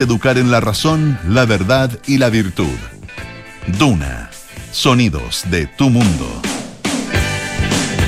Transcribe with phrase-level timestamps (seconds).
[0.00, 2.78] Educar en la razón, la verdad y la virtud.
[3.80, 4.30] Duna.
[4.70, 6.40] Sonidos de tu mundo.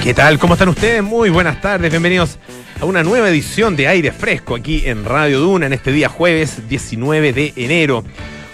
[0.01, 0.39] ¿Qué tal?
[0.39, 1.03] ¿Cómo están ustedes?
[1.03, 1.91] Muy buenas tardes.
[1.91, 2.39] Bienvenidos
[2.81, 6.69] a una nueva edición de Aire Fresco aquí en Radio Duna en este día jueves
[6.69, 8.05] 19 de enero.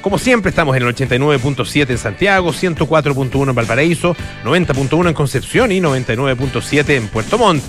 [0.00, 4.16] Como siempre, estamos en el 89.7 en Santiago, 104.1 en Valparaíso,
[4.46, 7.62] 90.1 en Concepción y 99.7 en Puerto Montt.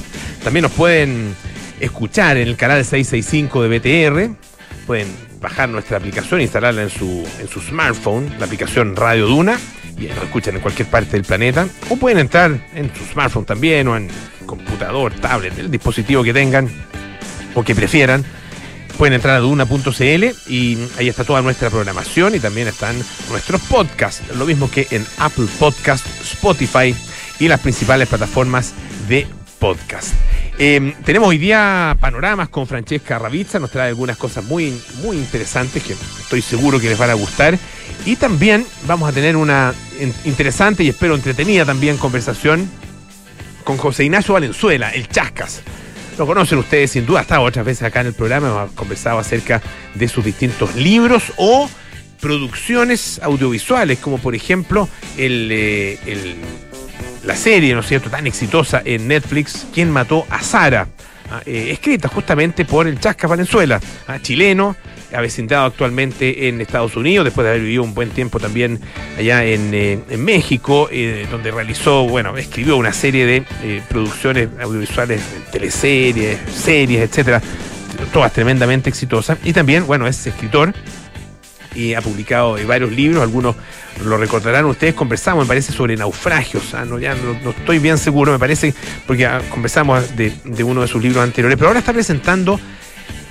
[0.45, 1.35] También nos pueden
[1.81, 4.35] escuchar en el canal 665 de BTR.
[4.85, 9.57] Pueden bajar nuestra aplicación, instalarla en su, en su smartphone, la aplicación Radio Duna,
[9.97, 11.67] y nos escuchan en cualquier parte del planeta.
[11.89, 14.09] O pueden entrar en su smartphone también, o en
[14.45, 16.69] computador, tablet, el dispositivo que tengan
[17.53, 18.23] o que prefieran.
[18.97, 22.95] Pueden entrar a duna.cl y ahí está toda nuestra programación y también están
[23.29, 26.95] nuestros podcasts, lo mismo que en Apple Podcast, Spotify
[27.39, 28.73] y las principales plataformas
[29.07, 29.27] de
[29.59, 30.13] podcast.
[30.59, 35.83] Em, tenemos hoy día panoramas con Francesca Ravizza, nos trae algunas cosas muy, muy interesantes
[35.83, 37.57] que estoy seguro que les van a gustar.
[38.05, 39.73] Y también vamos a tener una
[40.25, 42.69] interesante y espero entretenida también conversación
[43.63, 45.61] con José Ignacio Valenzuela, el Chascas.
[46.17, 49.19] Lo conocen ustedes sin duda, ha estado otras veces acá en el programa, hemos conversado
[49.19, 49.61] acerca
[49.93, 51.69] de sus distintos libros o
[52.19, 56.35] producciones audiovisuales, como por ejemplo el, eh, el
[57.27, 60.87] la serie, ¿no es cierto?, tan exitosa en Netflix, ¿Quién mató a Sara?
[61.29, 64.77] Ah, eh, escrita justamente por el Chasca Valenzuela, ah, chileno,
[65.13, 68.79] avecindado actualmente en Estados Unidos, después de haber vivido un buen tiempo también
[69.17, 73.43] allá en, eh, México, eh, donde realizó, bueno, escribió una serie de
[73.89, 75.21] producciones audiovisuales,
[75.51, 77.41] teleseries, series, etcétera,
[78.13, 79.37] todas tremendamente exitosas.
[79.43, 80.73] Y también, bueno, es escritor
[81.75, 83.57] y ha publicado varios libros, algunos
[84.03, 86.73] lo recordarán ustedes, conversamos, me parece, sobre naufragios.
[86.73, 88.73] Ah, no, estoy bien seguro, me parece,
[89.05, 90.33] porque ah, conversamos de,
[90.63, 92.59] uno de sus libros anteriores, pero ahora está presentando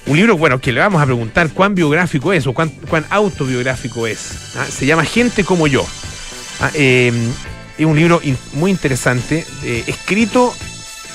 [0.06, 2.70] un libro, bueno, que le vamos a preguntar cuán biográfico es o cuán,
[3.10, 4.54] autobiográfico es.
[4.56, 5.84] Ah, se llama Gente como yo.
[6.74, 7.30] Em,
[7.76, 8.20] es un libro
[8.54, 10.54] muy interesante, eh, escrito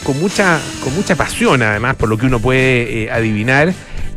[0.04, 3.74] con mucha, con mucha pasión, además, por lo que uno puede eh, adivinar.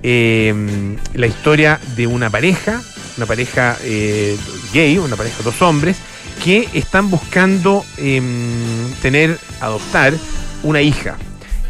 [0.07, 2.83] Em, la historia de una pareja
[3.17, 4.37] una pareja eh,
[4.73, 5.97] gay, una pareja de dos hombres,
[6.43, 10.15] que están buscando em, tener, adoptar
[10.63, 11.17] una hija.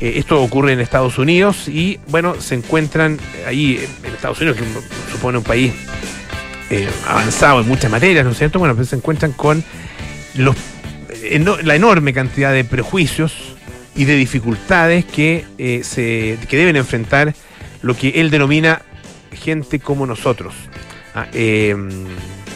[0.00, 5.12] Eh, esto ocurre en Estados Unidos y, bueno, se encuentran ahí en Estados Unidos, que
[5.12, 5.72] supone un país
[6.70, 8.58] eh, avanzado en muchas materias, ¿no es cierto?
[8.58, 9.62] Bueno, pues se encuentran con
[10.34, 13.34] la enorme cantidad de prejuicios
[13.94, 15.44] y de dificultades que,
[15.84, 17.34] se, que deben enfrentar
[17.84, 18.82] lo que él denomina
[19.32, 20.54] gente como nosotros.
[21.14, 21.90] Ah, em,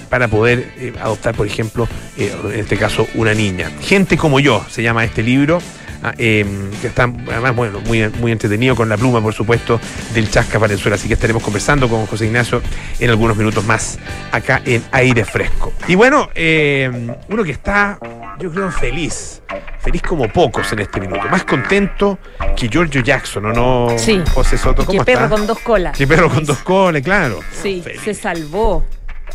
[0.09, 3.71] para poder eh, adoptar, por ejemplo, eh, en este caso, una niña.
[3.83, 5.61] Gente como yo se llama este libro.
[6.03, 9.81] Ah, em, que está además bueno, muy, muy entretenido con la pluma, por supuesto,
[10.15, 10.95] del Chasca Valenzuela.
[10.95, 12.63] Así que estaremos conversando con José Ignacio
[13.01, 13.99] en algunos minutos más
[14.31, 15.73] acá en Aire Fresco.
[15.89, 17.99] Y bueno, em, uno que está,
[18.39, 19.43] yo creo, feliz,
[19.81, 22.19] feliz como pocos en este minuto, más contento
[22.57, 24.23] que Giorgio Jackson, ¿o no, sí.
[24.33, 24.87] José Soto?
[24.87, 25.97] ¿Cómo que perro con dos colas.
[25.97, 27.41] Que perro con dos colas, claro.
[27.61, 28.85] Sí, se salvó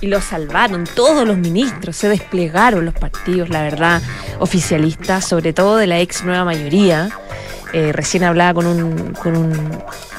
[0.02, 0.86] y lo salvaron.
[0.96, 4.02] Todos los ministros, se desplegaron los partidos, la verdad,
[4.40, 7.10] oficialistas, sobre todo de la ex nueva mayoría.
[7.74, 9.52] Eh, recién hablaba con un, con un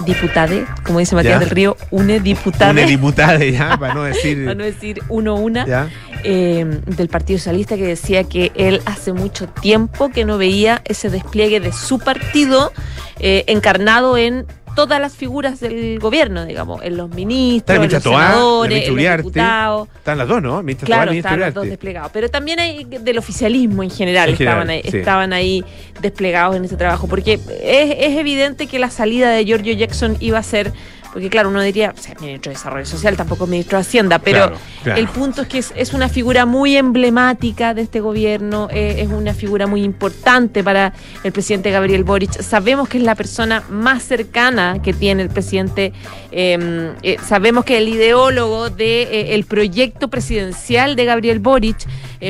[0.04, 2.72] diputade, como dice Matías del Río, une diputade.
[2.72, 4.44] Une diputade, ya, para no decir.
[4.44, 5.88] para no decir uno una.
[6.26, 11.10] Eh, del Partido Socialista que decía que él hace mucho tiempo que no veía ese
[11.10, 12.72] despliegue de su partido
[13.20, 18.88] eh, encarnado en todas las figuras del gobierno, digamos, en los ministros, en los senadores,
[18.88, 19.88] en los diputados.
[19.96, 20.62] Están las dos, ¿no?
[20.84, 22.10] claro, están las dos desplegados.
[22.12, 25.64] Pero también hay del oficialismo en general, estaban, ahí, estaban ahí
[26.00, 30.38] desplegados en ese trabajo, porque es, es evidente que la salida de Giorgio Jackson iba
[30.38, 30.72] a ser
[31.14, 34.50] porque claro, uno diría, o sea, ministro de Desarrollo Social, tampoco ministro de Hacienda, pero
[34.84, 39.32] el punto es que es, una figura muy emblemática de este gobierno, eh, es una
[39.32, 40.92] figura muy importante para
[41.22, 42.42] el presidente Gabriel Boric.
[42.42, 45.92] Sabemos que es la persona más cercana que tiene el presidente,
[46.32, 51.38] em, eh, sabemos que es el ideólogo del de, eh, el proyecto presidencial de Gabriel
[51.38, 51.76] Boric,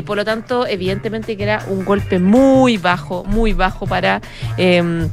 [0.05, 4.21] por lo tanto, evidentemente que era un golpe muy bajo, muy bajo para
[4.59, 5.09] em,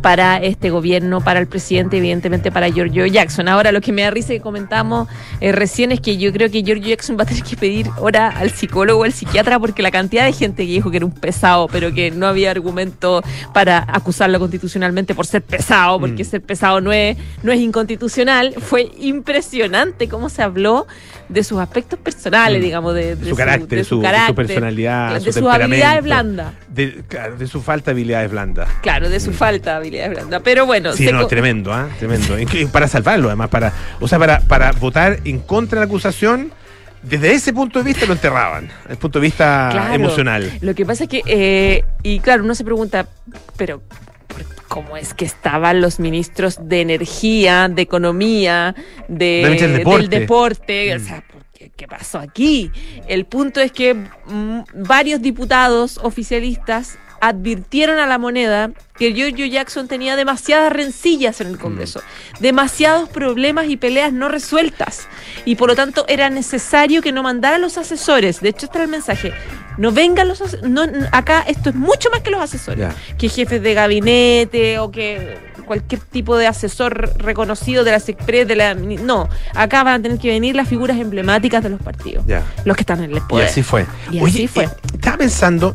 [0.00, 3.48] para este gobierno, para el presidente, evidentemente para Giorgio Jackson.
[3.48, 5.08] Ahora lo que me da risa que comentamos
[5.40, 8.28] eh, recién es que yo creo que Giorgio Jackson va a tener que pedir hora
[8.28, 11.12] al psicólogo o al psiquiatra porque la cantidad de gente que dijo que era un
[11.12, 13.22] pesado, pero que no había argumento
[13.52, 16.26] para acusarlo constitucionalmente por ser pesado, porque mm.
[16.26, 20.86] ser pesado no es, no es inconstitucional, fue impresionante cómo se habló
[21.28, 22.64] de sus aspectos personales, mm.
[22.64, 24.00] digamos, de, su, carácter, de su,
[24.34, 26.54] personalidad, de su, habilidades blandas.
[26.68, 27.02] De,
[27.38, 28.68] de su falta de habilidades blandas.
[28.82, 29.34] Claro, de su mm.
[29.34, 30.42] falta las habilidades blandas.
[30.44, 30.92] Pero bueno.
[30.92, 31.88] Sí, no, tremendo, ¿ah?
[31.98, 32.36] Tremendo.
[32.72, 36.52] para salvarlo, además, para, o sea, para, para votar en contra de la acusación
[37.02, 40.58] desde ese punto de vista lo enterraban, desde el punto de vista emocional.
[40.60, 43.06] Lo que pasa es que, eh, y claro, uno se pregunta,
[43.56, 43.82] pero
[44.68, 48.74] cómo es que estaban los ministros de energía, de economía,
[49.08, 50.94] de, del deporte.
[50.94, 51.02] O mm.
[51.02, 51.24] sea,
[51.76, 52.70] ¿qué, pasó aquí?
[53.06, 59.88] El punto es que mm, varios diputados oficialistas advirtieron a la moneda que Giorgio Jackson
[59.88, 62.42] tenía demasiadas rencillas en el Congreso, mm.
[62.42, 65.08] demasiados problemas y peleas no resueltas.
[65.44, 68.40] Y por lo tanto era necesario que no mandara a los asesores.
[68.40, 69.32] De hecho, está el mensaje.
[69.76, 73.74] No vengan los no, acá esto es mucho más que los asesores, que jefes de
[73.74, 79.82] gabinete o que cualquier tipo de asesor reconocido de la SECPRES, de la no, acá
[79.82, 82.24] van a tener que venir las figuras emblemáticas de los partidos,
[82.64, 83.46] los que están en el poder.
[83.46, 83.86] Y así fue.
[84.10, 84.64] Y así fue.
[84.64, 85.74] Eh, estaba pensando,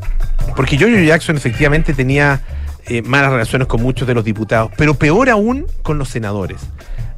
[0.56, 2.42] porque Giorgio Jackson efectivamente tenía
[2.88, 6.62] eh, malas relaciones con muchos de los diputados, pero peor aún con los senadores.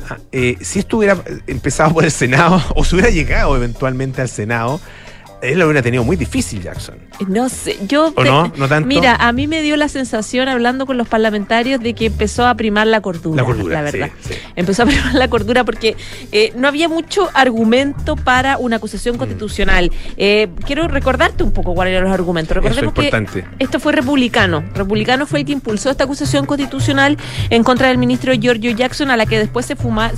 [0.10, 1.18] Ah, eh, si esto hubiera
[1.48, 4.82] empezado por el Senado o si hubiera llegado eventualmente al Senado,
[5.44, 6.96] él lo hubiera tenido muy difícil, Jackson.
[7.28, 8.14] No sé, yo.
[8.24, 8.52] no?
[8.56, 8.88] ¿No tanto?
[8.88, 12.56] Mira, a mí me dio la sensación, hablando con los parlamentarios, de que empezó a
[12.56, 13.42] primar la cordura.
[13.42, 14.10] La cordura, la verdad.
[14.56, 15.98] Empezó a primar la cordura porque
[16.32, 19.20] eh, no había mucho argumento para una acusación mm.
[19.20, 19.92] constitucional.
[20.18, 22.56] Eh, quiero recordarte un poco cuáles eran los argumentos.
[22.56, 23.12] Recordemos que
[23.60, 24.64] esto fue republicano.
[24.74, 27.18] Republicano fue el que impulsó esta acusación constitucional
[27.50, 30.18] en contra del ministro Giorgio Jackson, a la que después se fumaron.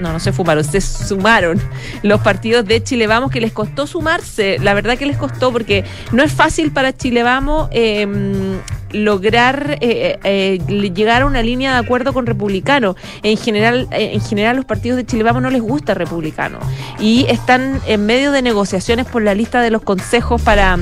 [0.00, 1.60] no, no se fumaron, se sumaron
[2.02, 5.84] los partidos de Chile Vamos, que les costó sumarse la verdad que les costó porque
[6.12, 8.58] no es fácil para Chile Vamos em,
[8.92, 12.96] lograr eh, eh, llegar a una línea de acuerdo con republicano.
[13.22, 16.58] En general, eh, en general los partidos de Chile Vamos no les gusta republicano
[16.98, 20.78] y están en medio de negociaciones por la lista de los consejos para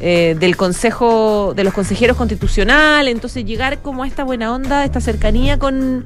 [0.00, 5.58] del consejo de los consejeros constitucionales, entonces llegar como a esta buena onda, esta cercanía
[5.58, 6.04] con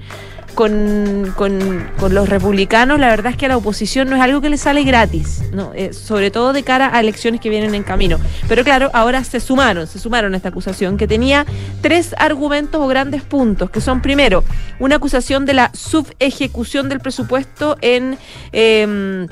[0.55, 4.51] con, con, los republicanos, la verdad es que a la oposición no es algo que
[4.51, 5.73] le sale gratis, ¿no?
[5.75, 8.19] Eh, sobre todo de cara a elecciones que vienen en camino.
[8.49, 11.47] Pero claro, ahora se sumaron, se sumaron a esta acusación que tenía
[11.81, 14.45] tres argumentos o grandes puntos, que son primero,
[14.79, 18.19] una acusación de la subejecución del presupuesto en...
[18.53, 19.27] Eh,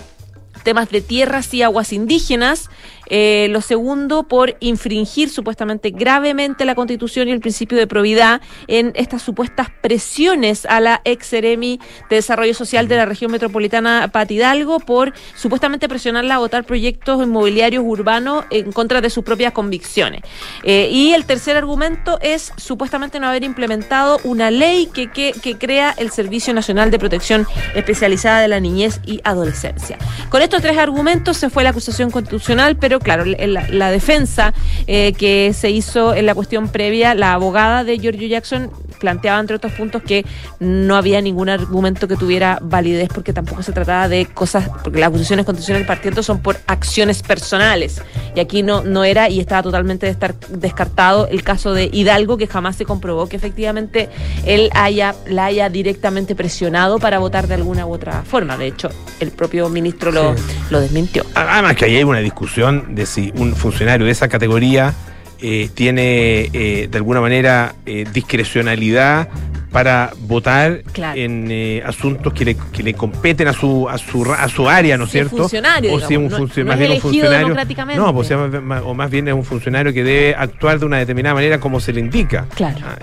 [0.62, 2.68] temas de tierras y aguas indígenas,
[3.10, 8.92] eh, lo segundo, por infringir supuestamente gravemente la Constitución y el principio de probidad en
[8.94, 14.80] estas supuestas presiones a la ex Seremi de Desarrollo Social de la región metropolitana Patidalgo
[14.80, 20.22] por supuestamente presionarla a votar proyectos inmobiliarios urbanos en contra de sus propias convicciones.
[20.62, 25.58] Eh, y el tercer argumento es supuestamente no haber implementado una ley que, que, que
[25.58, 29.98] crea el Servicio Nacional de Protección Especializada de la Niñez y Adolescencia.
[30.28, 34.54] Con estos tres argumentos se fue la acusación constitucional, pero claro, la, defensa
[34.86, 38.70] eh, que se hizo en la cuestión previa, la abogada de Giorgio Jackson
[39.00, 40.24] planteaba, entre otros puntos, que
[40.60, 45.08] no había ningún argumento que tuviera validez porque tampoco se trataba de cosas, porque las
[45.08, 48.02] acusaciones constitucionales partiendo son por acciones personales.
[48.36, 50.14] Y aquí no, no era y estaba totalmente
[50.50, 54.08] descartado el caso de Hidalgo, que jamás se comprobó que efectivamente
[54.44, 58.56] él haya, la haya directamente presionado para votar de alguna u otra forma.
[58.56, 60.34] De hecho, el propio ministro lo,
[60.70, 61.24] lo desmintió.
[61.34, 64.94] Además que ahí hay una discusión de si un funcionario de esa categoría
[65.42, 69.28] eh, tiene eh, de alguna manera eh, discrecionalidad
[69.72, 70.82] para votar
[71.14, 75.04] en asuntos que le, que le competen a su a su a su área, ¿no
[75.04, 75.36] es cierto?
[75.36, 76.24] Funcionario, o si un
[76.66, 77.54] más bien un funcionario
[77.96, 81.60] no, pues, o más bien es un funcionario que debe actuar de una determinada manera
[81.60, 82.46] como se le indica.
[82.56, 82.78] Claro.
[82.84, 82.98] Ah,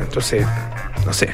[0.00, 0.46] entonces,
[1.04, 1.28] no sé.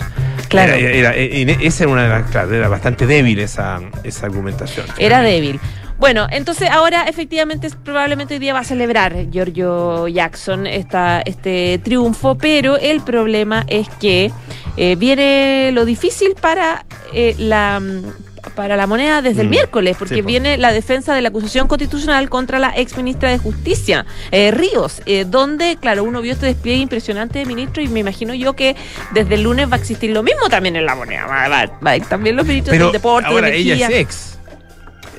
[0.48, 0.72] Claro.
[0.72, 4.86] Era, esa era una de las, claro, era bastante débil esa, esa argumentación.
[4.98, 5.60] Era débil.
[5.98, 12.36] Bueno, entonces ahora efectivamente probablemente hoy día va a celebrar Giorgio Jackson esta, este triunfo,
[12.36, 14.30] pero el problema es que
[14.76, 17.80] eh, viene lo difícil para eh, la
[18.54, 19.50] para la moneda desde el mm.
[19.50, 24.06] miércoles, porque viene la defensa de la acusación constitucional contra la ex ministra de Justicia,
[24.30, 28.54] eh, Ríos, donde, claro, uno vio este despliegue impresionante de ministro y me imagino yo
[28.54, 28.76] que
[29.12, 31.26] desde el lunes va a existir lo mismo también en la moneda.
[31.26, 34.35] Va, también los ministros del deporte, ahora ella es ex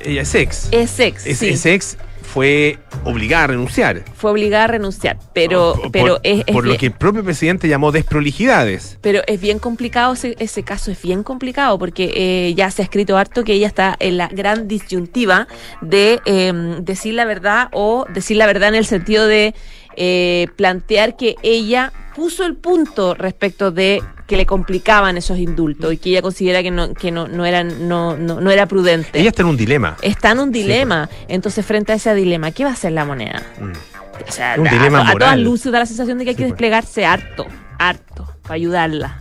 [0.08, 0.68] ella es ex.
[0.72, 1.26] Es ex.
[1.26, 4.04] Es, ex fue obligada a renunciar.
[4.14, 7.90] Fue obligada a renunciar, pero, por, pero es, por lo que el propio presidente llamó
[7.90, 8.98] desprolijidades.
[9.00, 13.16] Pero es bien complicado ese, caso, es bien complicado porque eh, ya se ha escrito
[13.16, 15.48] harto que ella está en la gran disyuntiva
[15.80, 19.54] de em, decir la verdad o decir la verdad en el sentido de
[20.00, 25.96] eh, plantear que ella puso el punto respecto de que le complicaban esos indultos y
[25.96, 29.18] que ella considera que no, que no, no, eran, no, no, era prudente.
[29.18, 29.96] Ella está en un dilema.
[30.02, 31.08] Está en un dilema.
[31.26, 33.42] Entonces, frente a ese dilema, ¿qué va a hacer la moneda?
[33.58, 34.60] Mm.
[34.60, 36.52] un dilema a, todas luces da la sensación de que hay que pues.
[36.52, 37.46] desplegarse harto,
[37.78, 38.32] harto.
[38.42, 39.18] para ayudarla.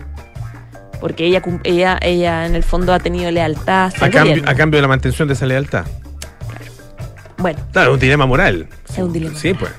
[1.00, 3.93] Porque ella, ella, ella en el fondo ha tenido lealtad.
[4.00, 5.86] A cambio, a cambio de la mantención de esa lealtad.
[7.39, 7.60] Bueno.
[7.72, 8.67] Claro, es un dilema moral.
[8.89, 9.38] Es un dilema.
[9.38, 9.72] Sí, pues.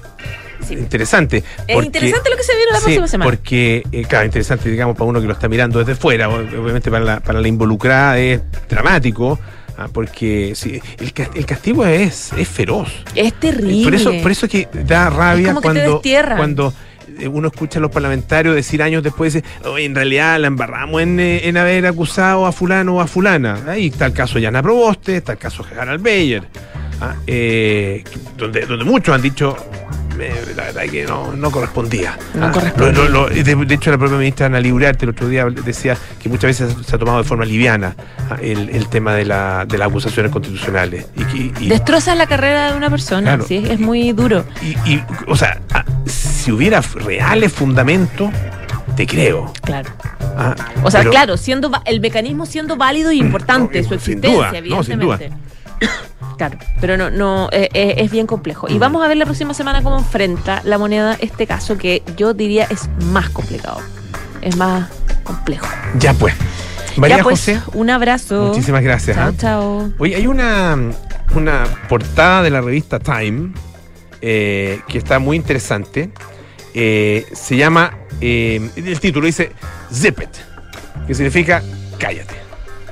[0.70, 1.42] Interesante.
[1.66, 3.30] Es interesante lo que se viene la próxima semana.
[3.30, 6.28] Porque, eh, claro, interesante, digamos, para uno que lo está mirando desde fuera.
[6.28, 9.38] Obviamente para la, para la involucrada es dramático.
[9.80, 12.88] Ah, porque sí, el, el, castigo es, es feroz.
[13.14, 13.84] Es terrible.
[13.84, 16.02] Por eso, por eso que da rabia cuando,
[16.36, 16.74] cuando
[17.20, 21.48] eh, uno escucha a los parlamentarios decir años después, en realidad la embarramos en, eh,
[21.48, 23.60] en, haber acusado a fulano o a fulana.
[23.68, 26.42] Ahí está el caso de Yana Proboste, está el caso de Harald Beyer,
[27.00, 27.14] ah,
[28.36, 29.56] donde, donde muchos han dicho
[30.18, 32.18] la verdad es que no, correspondía.
[32.34, 33.44] No ah, correspondía.
[33.44, 36.96] de, hecho, la propia ministra Ana Liurarte el otro día decía que muchas veces se
[36.96, 37.94] ha tomado de forma liviana
[38.30, 41.06] ah, el, tema de, la, de las acusaciones constitucionales.
[41.34, 44.44] Y, Destroza la carrera de una persona, sí, es muy duro.
[44.86, 48.30] Y, o sea, ah, si hubiera reales fundamentos,
[48.96, 49.52] te creo.
[49.62, 49.90] Claro.
[50.82, 54.70] o sea, claro, siendo el mecanismo siendo válido y importante, su existencia, evidentemente.
[54.70, 55.18] No, sin duda.
[56.38, 58.68] Claro, pero no, no eh, eh, es bien complejo.
[58.68, 62.32] Y vamos a ver la próxima semana cómo enfrenta la moneda este caso que yo
[62.32, 63.80] diría es más complicado,
[64.40, 64.88] es más
[65.24, 65.66] complejo.
[65.98, 66.34] Ya pues.
[66.96, 67.60] María pues, José.
[67.74, 68.48] Un abrazo.
[68.48, 69.16] Muchísimas gracias.
[69.16, 69.34] Chao, ¿ah?
[69.36, 69.92] chao.
[69.98, 70.76] Oye, hay una,
[71.34, 73.52] una portada de la revista Time
[74.20, 76.10] eh, que está muy interesante.
[76.72, 79.50] se llama, el título dice
[79.92, 80.30] Zip It,
[81.08, 81.62] que significa
[81.98, 82.47] cállate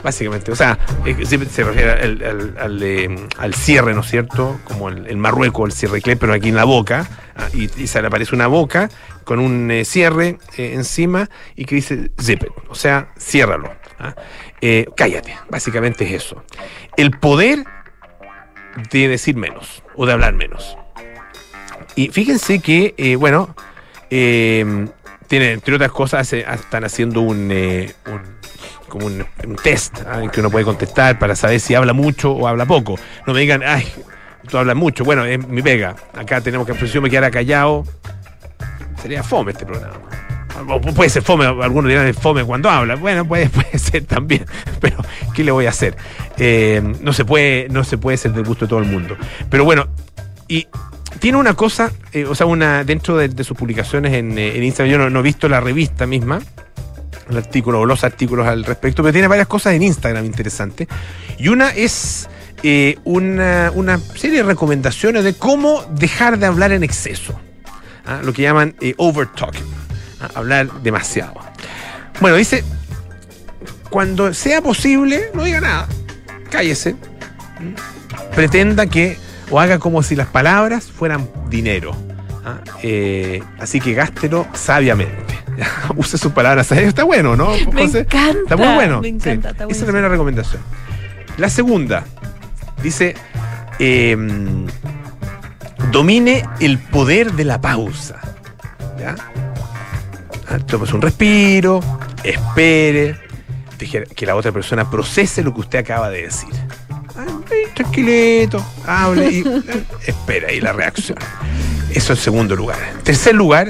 [0.06, 0.52] básicamente.
[0.52, 4.60] O sea, eh, se, refiere al, cierre, ¿no es cierto?
[4.62, 7.08] Como el, Marruecos, el cierre clip, pero aquí en la boca.
[7.34, 8.88] Ah, y, se le aparece una boca
[9.24, 13.74] con un eh, cierre eh, encima y que dice zip o sea, ciérralo.
[13.98, 14.14] ¿ah?
[14.96, 16.44] cállate, básicamente es eso.
[16.96, 17.64] El poder
[18.92, 20.78] de decir menos o de hablar menos.
[21.96, 23.56] Y fíjense que, bueno,
[24.08, 27.50] tiene, entre otras cosas, están haciendo un
[28.88, 29.24] como un,
[29.62, 30.22] test ¿ah?
[30.22, 32.98] en que uno puede contestar para saber si habla mucho o habla poco.
[33.26, 33.86] No me digan, ay,
[34.48, 35.04] tú hablas mucho.
[35.04, 35.96] Bueno, es mi pega.
[36.14, 37.84] Acá tenemos que, si yo me quedara callado,
[39.00, 39.96] sería fome este programa.
[40.68, 42.96] O puede ser fome, algunos dirán fome cuando habla.
[42.96, 44.46] Bueno, puede, ser también,
[44.80, 44.96] pero
[45.34, 45.96] ¿qué le voy a hacer?
[46.38, 49.16] Eh, no, se puede, no se puede ser del gusto de todo el mundo.
[49.50, 49.86] Pero bueno,
[50.48, 50.66] y
[51.18, 55.10] tiene una cosa, eh, o sea, una dentro de, sus publicaciones en, eh, Instagram, yo
[55.10, 56.40] no, he visto la revista misma,
[57.28, 60.88] el artículo o los artículos al respecto, pero tiene varias cosas en Instagram interesantes.
[61.38, 62.28] Y una es
[62.62, 67.38] eh, una, serie de recomendaciones de cómo dejar de hablar en exceso.
[68.06, 68.20] ¿ah?
[68.22, 69.66] Lo que llaman eh, over talking.
[70.20, 70.30] ¿ah?
[70.34, 71.34] Hablar demasiado.
[72.20, 72.64] Bueno, dice,
[73.90, 75.88] cuando sea posible, no diga nada.
[76.50, 76.96] Cállese.
[78.34, 79.18] Pretenda que
[79.50, 82.05] o haga como si las palabras fueran dinero.
[82.46, 82.60] ¿Ah?
[82.82, 85.38] Eh, así que gástelo sabiamente.
[85.96, 86.70] use sus palabras.
[86.72, 87.48] Está bueno, ¿no?
[87.72, 88.08] Me encanta.
[88.08, 89.00] Está muy bueno.
[89.00, 89.50] Me encanta.
[89.50, 90.62] Esa es la primera recomendación.
[91.36, 92.04] La segunda
[92.82, 93.14] dice:
[93.78, 94.66] em,
[95.90, 98.20] domine el poder de la pausa.
[98.98, 99.14] ¿Ya?
[100.48, 100.58] Ah,
[100.94, 101.80] un respiro,
[102.22, 103.16] espere,
[104.14, 106.48] que la otra persona procese lo que usted acaba de decir.
[107.74, 111.18] tranquilito, hable y eh, espera ahí la reacción.
[111.96, 112.76] Eso en segundo lugar.
[113.04, 113.68] Tercer lugar,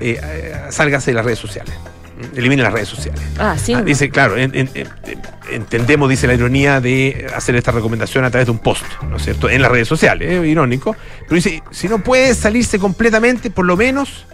[0.00, 1.74] eh, eh, sálgase de las redes sociales.
[2.36, 3.20] Elimine las redes sociales.
[3.40, 3.74] Ah, sí.
[3.74, 8.60] Ah, dice, claro, entendemos, dice la ironía, de hacer esta recomendación a través de un
[8.60, 9.50] post, ¿no es cierto?
[9.50, 10.46] En las redes sociales, ¿eh?
[10.46, 10.94] irónico.
[11.22, 14.26] Pero dice, si no puede salirse completamente, por lo menos,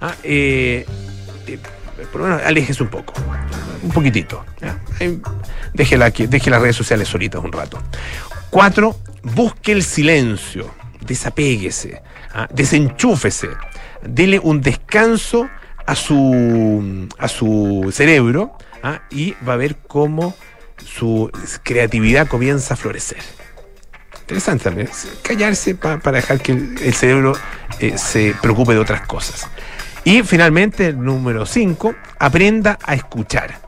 [0.00, 0.14] ah,
[2.10, 3.12] por lo menos aléjese un poco,
[3.82, 4.46] un poquitito.
[5.74, 7.82] Deje, deje las redes sociales solitas un rato.
[8.48, 12.00] Cuatro, busque el silencio, desapéguese,
[12.52, 13.48] desenchúfese
[14.02, 15.48] dele un descanso
[15.86, 19.02] a su, a su cerebro ¿ah?
[19.10, 20.34] y va a ver cómo
[20.84, 21.30] su
[21.62, 23.22] creatividad comienza a florecer.
[24.20, 24.88] Interesante también,
[25.22, 27.34] callarse para dejar que el, cerebro
[27.80, 29.48] eh, se preocupe de otras cosas.
[30.04, 33.58] Y finalmente, número 5, aprenda a escuchar.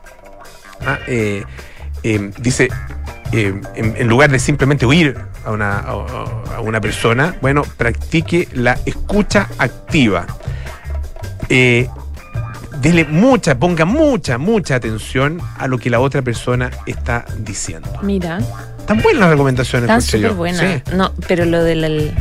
[0.85, 0.99] ¿Ah?
[1.07, 1.43] Eh,
[2.03, 2.69] eh, dice,
[3.31, 10.25] en, lugar de simplemente huir a una, a una persona, bueno, practique la escucha activa.
[11.49, 11.87] Eh,
[12.81, 17.89] dele mucha, ponga mucha, mucha atención a lo que la otra persona está diciendo.
[18.01, 18.39] Mira.
[18.85, 20.83] Tan buenas las recomendaciones, Están súper buenas.
[20.93, 22.13] No, pero lo de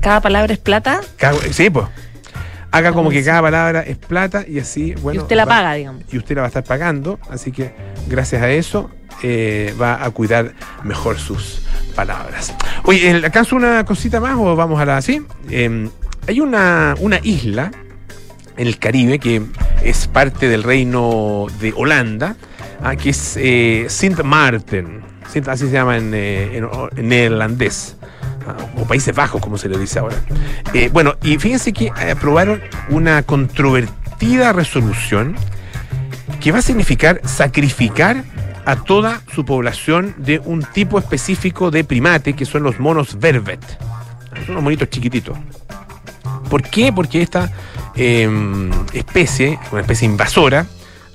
[0.00, 1.00] cada palabra es plata.
[1.50, 1.86] sí, pues.
[2.72, 5.20] Haga como que cada palabra es plata y así, bueno.
[5.20, 6.04] Y usted la paga, digamos.
[6.12, 7.72] Y usted la va a estar pagando, así que
[8.08, 8.90] gracias a eso
[9.22, 10.52] eh, va a cuidar
[10.84, 11.62] mejor sus
[11.94, 12.54] palabras.
[12.84, 15.22] Oye, ¿acaso una cosita más o vamos a la así?
[15.50, 15.90] Em,
[16.26, 17.70] hay una, una isla
[18.56, 19.42] en el Caribe que
[19.82, 22.36] es parte del reino de Holanda,
[22.82, 25.02] ah, que es eh, Sint Maarten,
[25.46, 26.62] así se llama en, eh,
[26.96, 27.99] neerlandés, ah,
[28.76, 30.16] o Países Bajos, como se le dice ahora.
[30.74, 35.36] Eh, bueno, y fíjense que aprobaron una controvertida resolución
[36.40, 38.24] que va a significar sacrificar
[38.64, 43.60] a toda su población de un tipo específico de primate, que son los monos vervet.
[44.46, 45.36] Son unos monitos chiquititos.
[46.48, 46.92] ¿Por qué?
[46.92, 47.52] Porque esta
[47.94, 50.66] em, especie, una especie invasora,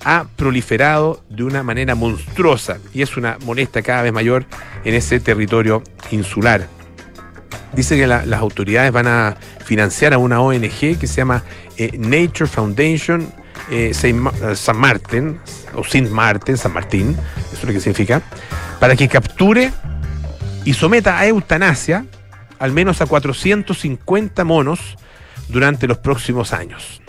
[0.04, 4.46] ha proliferado de una manera monstruosa y es una molestia cada vez mayor
[4.84, 6.68] en ese territorio insular.
[7.76, 11.44] Dice que las autoridades van a financiar a una ONG que se llama
[11.78, 13.30] eh, Nature Foundation
[13.70, 15.40] eh, eh, San Martín,
[15.74, 17.18] o Sint Martin, San Martín,
[17.52, 18.22] eso es lo que significa,
[18.80, 19.72] para que capture
[20.64, 22.06] y someta a eutanasia
[22.60, 24.98] al menos a 450 monos
[25.50, 27.02] durante los próximos años.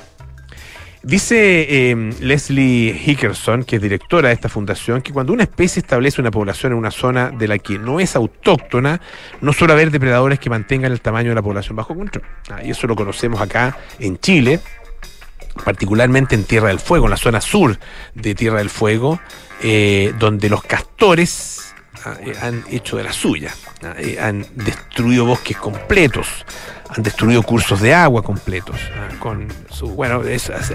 [1.07, 6.21] Dice em, Leslie Hickerson, que es directora de esta fundación, que cuando una especie establece
[6.21, 9.01] una población en una zona de la que no es autóctona,
[9.41, 12.25] no suele haber depredadores que mantengan el tamaño de la población bajo control.
[12.51, 14.59] Ah, y eso lo conocemos acá en Chile,
[15.65, 17.79] particularmente en Tierra del Fuego, en la zona sur
[18.17, 19.21] de Tierra del Fuego,
[19.63, 21.73] eh, donde los castores
[22.05, 26.45] ah, eh, han hecho de la suya, ah, eh, han destruido bosques completos,
[26.89, 28.77] han destruido cursos de agua completos.
[28.95, 30.23] Ah, con su, bueno,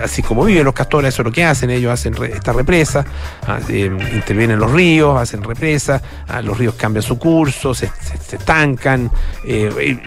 [0.01, 3.05] así como viven los castores, eso es lo que hacen, ellos hacen esta represa,
[3.47, 7.89] ah, eh, intervienen los ríos, hacen represa, ah, los ríos cambian su curso, se,
[8.31, 9.11] estancan,
[9.45, 9.97] eh,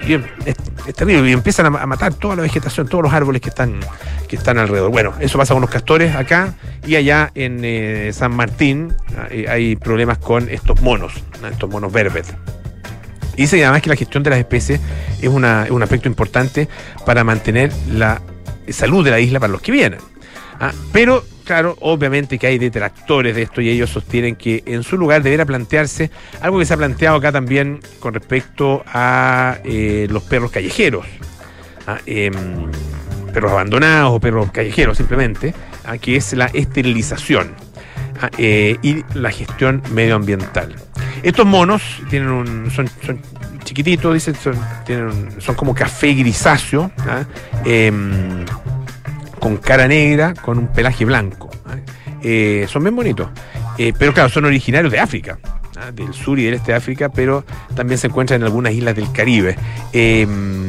[0.87, 3.80] es, terrible, y empiezan a, matar toda la vegetación, todos los árboles que están,
[4.28, 4.90] que están alrededor.
[4.90, 6.54] Bueno, eso pasa con los castores acá
[6.87, 8.94] y allá en eh, San Martín
[9.49, 11.12] hay problemas con estos monos,
[11.50, 12.34] estos monos verdes.
[13.36, 14.80] Dice además que la gestión de las especies
[15.20, 16.68] es, un aspecto importante
[17.04, 18.20] para mantener la
[18.68, 20.00] salud de la isla para los que vienen.
[20.60, 24.96] Ah, pero, claro, obviamente que hay detractores de esto y ellos sostienen que en su
[24.96, 26.10] lugar deberá plantearse
[26.40, 31.06] algo que se ha planteado acá también con respecto a eh, los perros callejeros.
[31.86, 32.32] Ah, em,
[33.32, 37.52] perros abandonados o perros callejeros simplemente, ah, que es la esterilización
[38.38, 40.76] eh, y la gestión medioambiental.
[41.22, 42.88] Estos monos tienen un, son,
[43.64, 47.24] chiquititos, dicen, son, tienen son como café grisáceo, ¿ah?
[47.64, 48.44] em,
[49.38, 51.50] con cara negra, con un pelaje blanco.
[51.66, 51.76] ¿ah?
[52.22, 53.28] Eh, son bien bonitos.
[53.78, 55.38] Eh, pero claro, son originarios de África,
[55.76, 55.90] ¿ah?
[55.90, 59.10] del sur y del este de África, pero también se encuentran en algunas islas del
[59.12, 59.56] Caribe.
[59.92, 60.63] Em,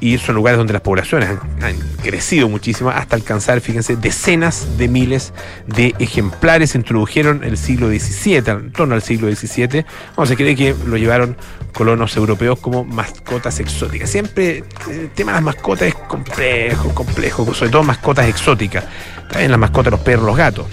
[0.00, 5.32] y son lugares donde las poblaciones han, crecido muchísimo hasta alcanzar, fíjense, decenas de miles
[5.66, 6.70] de ejemplares.
[6.70, 9.84] Se introdujeron el siglo XVII, en torno al siglo XVII.
[10.16, 11.36] Vamos, se cree que lo llevaron
[11.72, 14.10] colonos europeos como mascotas exóticas.
[14.10, 18.84] Siempre el tema de las mascotas es complejo, complejo, sobre todo mascotas exóticas.
[19.30, 20.66] También las mascotas, los perros, los gatos.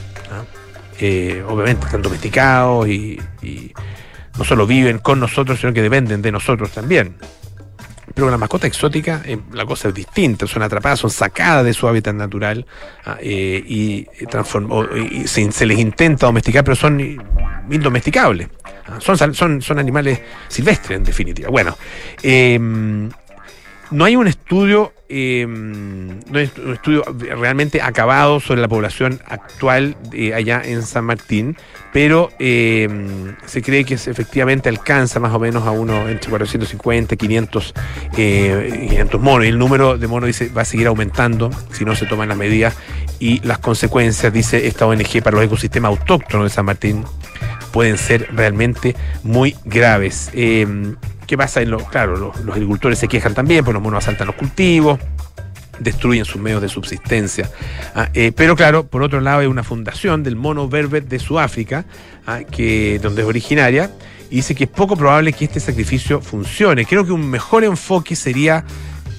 [1.00, 3.20] Eh, obviamente están domesticados y
[4.38, 7.16] no solo viven con nosotros, sino que dependen de nosotros también.
[8.14, 11.74] Pero con la mascota exótica eh, la cosa es distinta, son atrapadas, son sacadas de
[11.74, 12.66] su hábitat natural
[13.06, 14.08] ah, eh, y,
[15.02, 17.00] y se, les intenta domesticar, pero son
[17.70, 18.50] indomesticables.
[18.86, 21.50] Ah, son, son, son animales silvestres, en definitiva.
[21.50, 21.76] Bueno,
[22.22, 23.10] em,
[23.94, 27.04] no hay un estudio, em, no hay un estudio
[27.38, 29.96] realmente acabado sobre la población actual
[30.36, 31.56] allá en San Martín,
[31.94, 37.18] pero em, se cree que efectivamente alcanza más o menos a uno entre 450 y
[37.18, 37.74] 500,
[38.16, 39.46] 500 monos.
[39.46, 42.76] Y el número de monos va a seguir aumentando si no se toman las medidas
[43.20, 47.06] y las consecuencias, dice esta ONG, para los ecosistemas autóctonos de San Martín
[47.72, 50.30] pueden ser realmente muy graves.
[50.34, 50.96] Em,
[51.34, 51.64] ¿Qué pasa?
[51.64, 55.00] En lo, claro, los, agricultores se quejan también, porque los monos asaltan los cultivos,
[55.80, 57.50] destruyen sus medios de subsistencia.
[57.96, 61.86] Ah, eh, pero claro, por otro lado hay una fundación del mono berber de Sudáfrica,
[62.28, 63.90] ah, que, donde es originaria,
[64.30, 66.86] y dice que es poco probable que este sacrificio funcione.
[66.86, 68.64] Creo que un mejor enfoque sería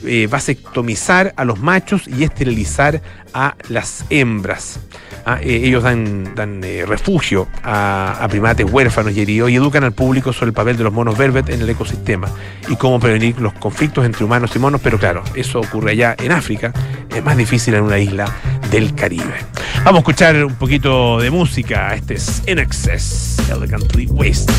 [0.06, 3.00] eh, vasectomizar a los machos y esterilizar
[3.32, 4.80] a las hembras.
[5.26, 10.32] Ah, eh, ellos dan, eh, refugio a, primates huérfanos y heridos y educan al público
[10.32, 12.28] sobre el papel de los monos vervet en el ecosistema
[12.68, 16.32] y cómo prevenir los conflictos entre humanos y monos, pero claro, eso ocurre allá en
[16.32, 16.72] África,
[17.14, 18.30] es más difícil en una isla
[18.70, 19.34] del Caribe.
[19.78, 24.52] Vamos a escuchar un poquito de música, este es In Excess, Elegantly Waste.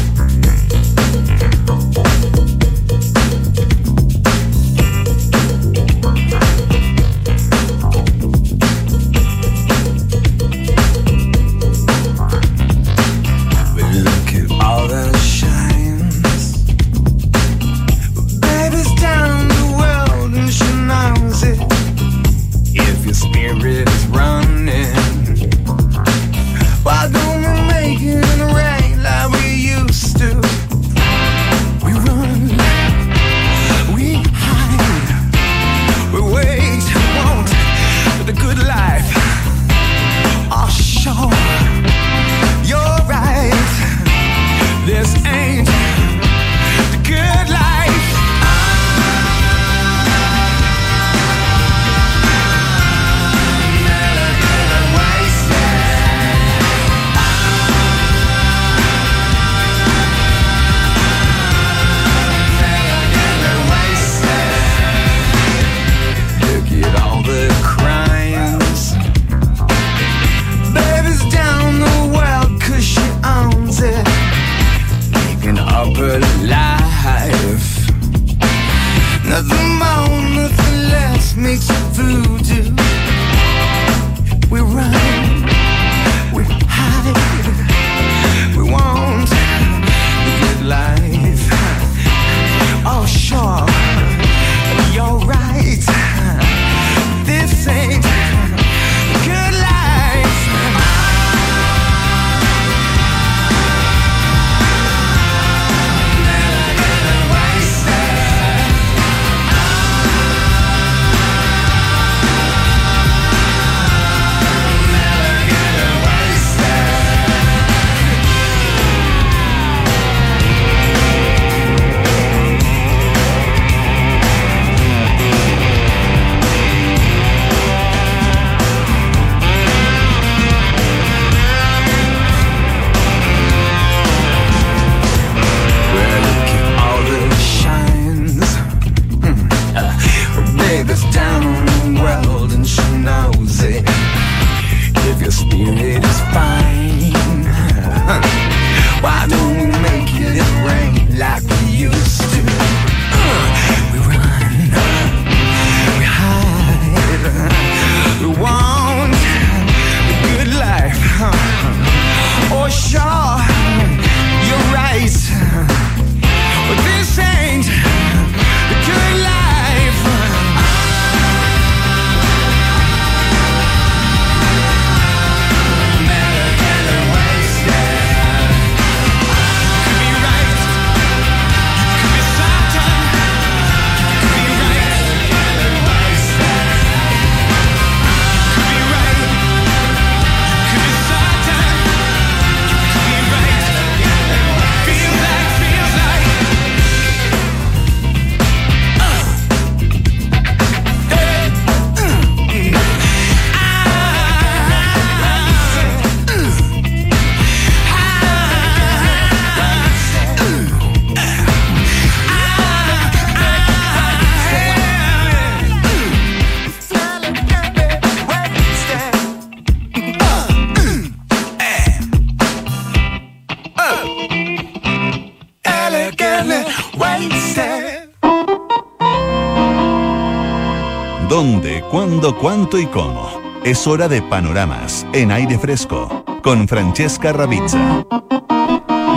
[232.46, 233.42] Cuánto y cómo?
[233.64, 238.06] Es hora de panoramas en aire fresco con Francesca Ravizza.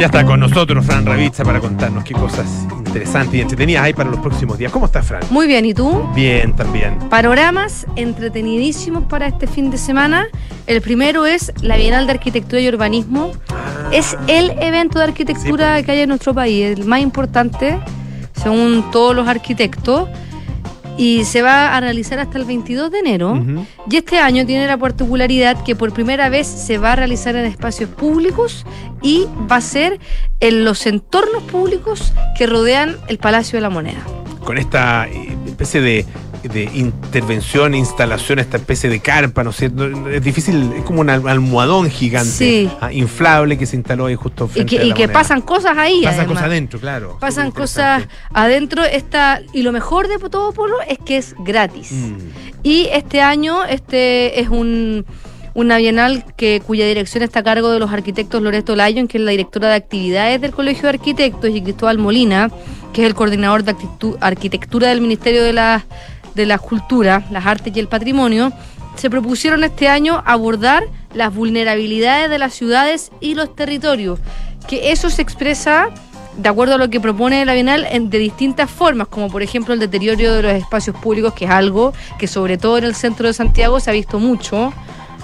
[0.01, 2.47] Ya está con nosotros Fran Ravizza para contarnos qué cosas
[2.79, 4.73] interesantes y entretenidas hay para los próximos días.
[4.73, 5.21] ¿Cómo estás, Fran?
[5.29, 6.09] Muy bien, ¿y tú?
[6.15, 6.99] Bien, también.
[7.11, 10.29] Panoramas entretenidísimos para este fin de semana.
[10.67, 13.33] El primero es la Bienal de Arquitectura y Urbanismo.
[13.51, 13.91] Ah.
[13.93, 15.85] Es el evento de arquitectura pues.
[15.85, 17.79] que hay en nuestro país, el más importante,
[18.43, 20.09] según todos los arquitectos
[20.99, 23.41] y se va a realizar hasta el 22 de enero.
[23.89, 27.47] Y este año tiene la particularidad que por primera vez se va a realizar en
[27.47, 28.67] espacios públicos
[29.01, 30.01] y va a ser
[30.41, 34.05] en los entornos públicos que rodean el Palacio de la Moneda.
[34.45, 36.05] Con esta eh, especie de
[36.43, 39.87] de intervención, instalación, esta especie de carpa, ¿no es cierto?
[40.09, 44.75] Es difícil, es como un almohadón gigante, ah, inflable que se instaló ahí justo frente
[44.75, 46.03] y que, y que pasan cosas ahí.
[46.05, 47.19] Pasan cosas adentro, claro.
[47.21, 48.85] Pasan cosas adentro.
[48.85, 51.93] Esta, y lo mejor de todo, Polo, es que es gratis.
[51.93, 52.17] Mm.
[52.63, 55.07] Y este año este es un
[55.59, 59.25] una bienal que, cuya dirección está a cargo de los arquitectos Loreto Lyon, que es
[59.25, 62.49] la directora de actividades del Colegio de Arquitectos, y Cristóbal Molina,
[62.93, 63.75] que es el coordinador de
[64.21, 65.83] arquitectura del Ministerio de las
[66.39, 68.53] de la cultura, las artes y el patrimonio,
[68.97, 74.19] se propusieron este año abordar las vulnerabilidades de las ciudades y los territorios,
[74.67, 75.91] que eso se expresa
[76.37, 79.81] de acuerdo a lo que propone la Bienal de distintas formas, como por ejemplo el
[79.81, 83.35] deterioro de los espacios públicos, que es algo que sobre todo en el centro de
[83.35, 84.73] Santiago se ha visto mucho.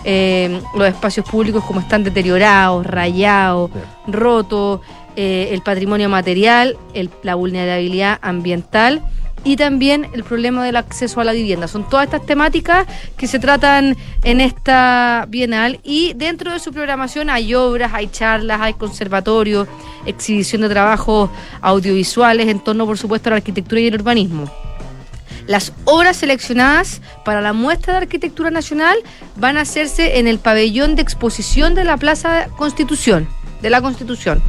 [0.06, 3.70] Eh, los espacios públicos como están deteriorados, rayados,
[4.06, 4.80] rotos,
[5.16, 6.76] eh, el patrimonio material,
[7.22, 9.02] la vulnerabilidad ambiental
[9.44, 11.68] y también el problema del acceso a la vivienda.
[11.68, 17.28] Son todas estas temáticas que se tratan en esta bienal y dentro de su programación
[17.30, 19.68] hay obras, hay charlas, hay conservatorios,
[20.06, 21.30] exhibición de trabajos
[21.60, 24.50] audiovisuales en torno, por supuesto, a la arquitectura y el urbanismo.
[25.46, 28.96] Las obras seleccionadas para la muestra de arquitectura nacional
[29.36, 33.28] van a hacerse en el pabellón de exposición de la Plaza Constitución,
[33.60, 34.42] de la Constitución.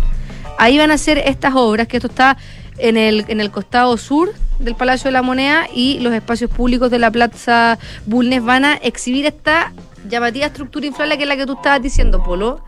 [0.57, 2.37] Ahí van a ser estas obras, que esto está
[2.77, 6.91] en el, en el costado sur del Palacio de la Moneda y los espacios públicos
[6.91, 9.73] de la Plaza Bulnes van a exhibir esta
[10.09, 12.61] llamativa estructura inflable que es la que tú estabas diciendo, Polo.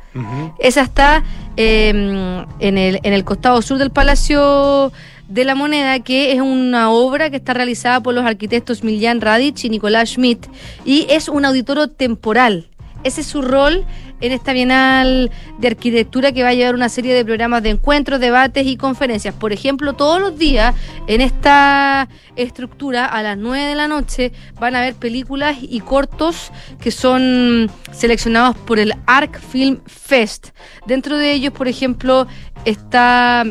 [0.57, 1.23] Esa está
[1.55, 4.91] em, en, el, en el costado sur del Palacio
[5.27, 9.63] de la Moneda, que es una obra que está realizada por los arquitectos Miljan Radic
[9.65, 10.47] y Nicolás Schmidt,
[10.85, 12.67] y es un auditorio temporal.
[13.07, 13.85] Ese es su rol
[14.19, 18.19] en esta Bienal de Arquitectura que va a llevar una serie de programas de encuentros,
[18.19, 19.33] debates y conferencias.
[19.33, 20.75] Por ejemplo, todos los días
[21.07, 26.51] en esta estructura a las 9 de la noche van a haber películas y cortos
[26.81, 30.49] que son seleccionados por el ARC Film Fest.
[30.85, 32.27] Dentro de ellos, por ejemplo,
[32.65, 33.45] está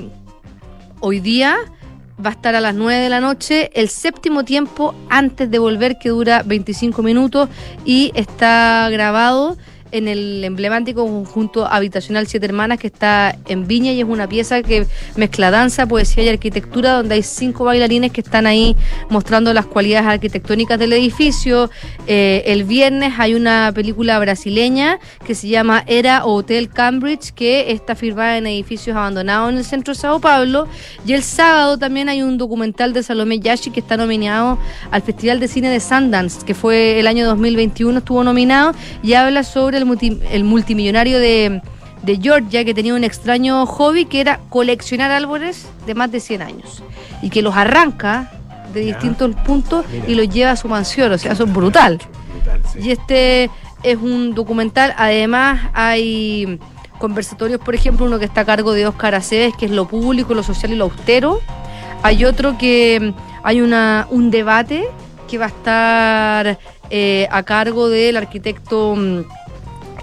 [1.00, 1.56] hoy día
[2.24, 5.98] va a estar a las 9 de la noche, el séptimo tiempo antes de volver
[5.98, 7.48] que dura 25 minutos
[7.84, 9.56] y está grabado
[9.96, 14.62] en el emblemático conjunto habitacional Siete Hermanas que está en Viña y es una pieza
[14.62, 18.76] que mezcla danza, poesía y arquitectura donde hay cinco bailarines que están ahí
[19.08, 21.70] mostrando las cualidades arquitectónicas del edificio.
[22.06, 27.94] Eh, el viernes hay una película brasileña que se llama Era Hotel Cambridge que está
[27.94, 30.68] firmada en edificios abandonados en el centro de Sao Paulo
[31.06, 34.58] y el sábado también hay un documental de Salomé Yashi que está nominado
[34.90, 39.42] al Festival de Cine de Sundance que fue el año 2021 estuvo nominado y habla
[39.42, 39.85] sobre el,
[40.44, 41.62] multimillonario de,
[42.22, 46.84] Georgia que tenía un extraño hobby que era coleccionar árboles de más de 100 años
[47.20, 48.30] y que los arranca
[48.72, 51.98] de distintos puntos y los lleva a su mansión, o sea, eso es brutal.
[52.80, 53.50] Y este
[53.82, 56.60] es un documental, además hay
[56.98, 60.34] conversatorios, por ejemplo, uno que está a cargo de Oscar Aceves, que es lo público,
[60.34, 61.40] lo social y lo austero.
[62.02, 64.88] Hay otro que hay una, un debate
[65.28, 66.58] que va a estar
[66.90, 69.24] eh, a cargo del arquitecto mm,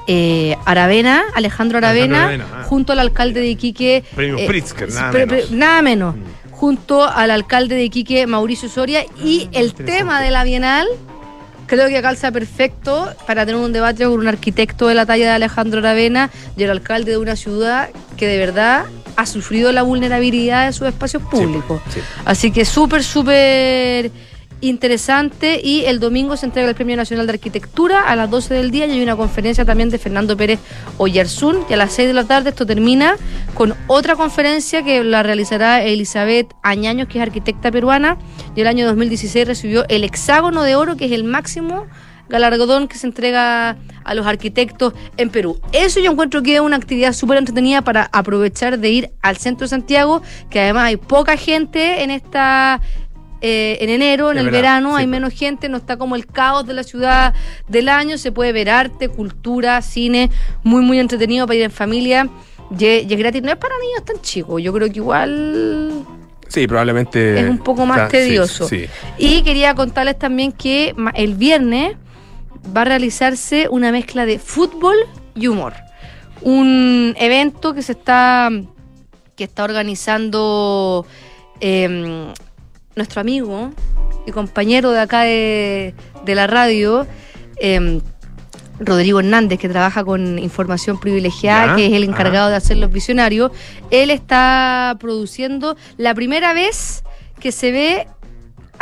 [0.08, 2.64] eh, Aravena, Alejandro Aravena, ah.
[2.64, 4.04] junto al alcalde de Iquique.
[4.16, 5.52] Premio eh, Pritzker, nada, menos.
[5.52, 6.16] nada menos.
[6.16, 6.52] Mm.
[6.52, 10.88] Junto al alcalde de Iquique, Mauricio Soria, y ah, el tema de la Bienal
[11.68, 15.32] creo que calza perfecto para tener un debate con un arquitecto de la talla de
[15.32, 18.86] Alejandro Aravena y el alcalde de una ciudad que de verdad
[19.16, 21.82] ha sufrido la vulnerabilidad de sus espacios públicos.
[22.26, 24.12] Así que súper, súper
[24.64, 28.72] interesante y el domingo se entrega el Premio Nacional de Arquitectura a las 12 del
[28.72, 30.60] día y hay una conferencia también de Fernando Pérez
[30.98, 33.18] Oyarzún y a las 6 de la tarde esto termina
[33.54, 38.18] con otra conferencia que la realizará Elizabeth Añaños que es arquitecta peruana
[38.56, 41.86] y el año 2016 recibió el hexágono de oro que es el máximo
[42.30, 45.60] galardón que se entrega a los arquitectos en Perú.
[45.72, 49.66] Eso yo encuentro que es una actividad súper entretenida para aprovechar de ir al centro
[49.66, 52.82] de Santiago, que además hay poca gente en esta
[53.46, 56.74] eh, en enero, en el verano, hay menos gente, no está como el caos de
[56.74, 57.34] la ciudad
[57.68, 60.32] del año, se puede ver arte, cultura, cine,
[60.64, 62.30] muy, muy entretenido para ir en familia.
[62.80, 66.06] Y, es gratis, no es para niños tan chicos, yo creo que igual...
[66.48, 67.42] Sí, probablemente...
[67.42, 68.66] Es un poco más tedioso.
[69.18, 71.98] Y quería contarles también que el viernes
[72.76, 74.96] va a realizarse una mezcla de fútbol
[75.36, 75.74] y humor.
[76.44, 78.50] Un evento que se está
[79.36, 81.06] que está organizando
[81.60, 82.32] eh,
[82.96, 83.72] nuestro amigo
[84.26, 85.94] y compañero de acá de,
[86.26, 87.06] la radio,
[87.58, 88.02] em,
[88.80, 93.52] Rodrigo Hernández, que trabaja con información privilegiada, que es el encargado de hacer los visionarios,
[93.92, 97.04] él está produciendo la primera vez
[97.40, 98.08] que se ve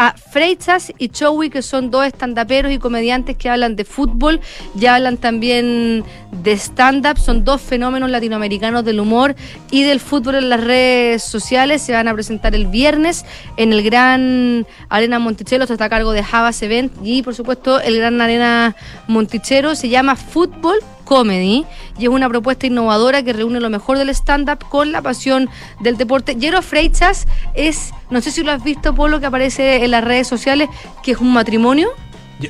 [0.02, 4.42] a Freitas y Chowi, que son dos estandaperos y comediantes que hablan de fútbol,
[4.74, 9.36] ya hablan también de stand-up, son dos fenómenos latinoamericanos del humor
[9.70, 11.84] y del fútbol en las redes sociales.
[11.84, 13.26] Se van a presentar el viernes
[13.58, 17.98] en el Gran Arena Monticello, está a cargo de Javas Event y por supuesto el
[17.98, 18.76] Gran Arena
[19.08, 20.80] Montichero se llama Fútbol
[21.12, 21.66] Comedy
[22.00, 25.50] y es una propuesta innovadora que reúne lo mejor del stand-up con la pasión
[25.82, 26.38] del deporte.
[26.40, 30.06] Jero Freitas es, no sé si lo has visto, por lo que aparece en las
[30.06, 30.70] redes sociales,
[31.04, 31.90] que es un matrimonio.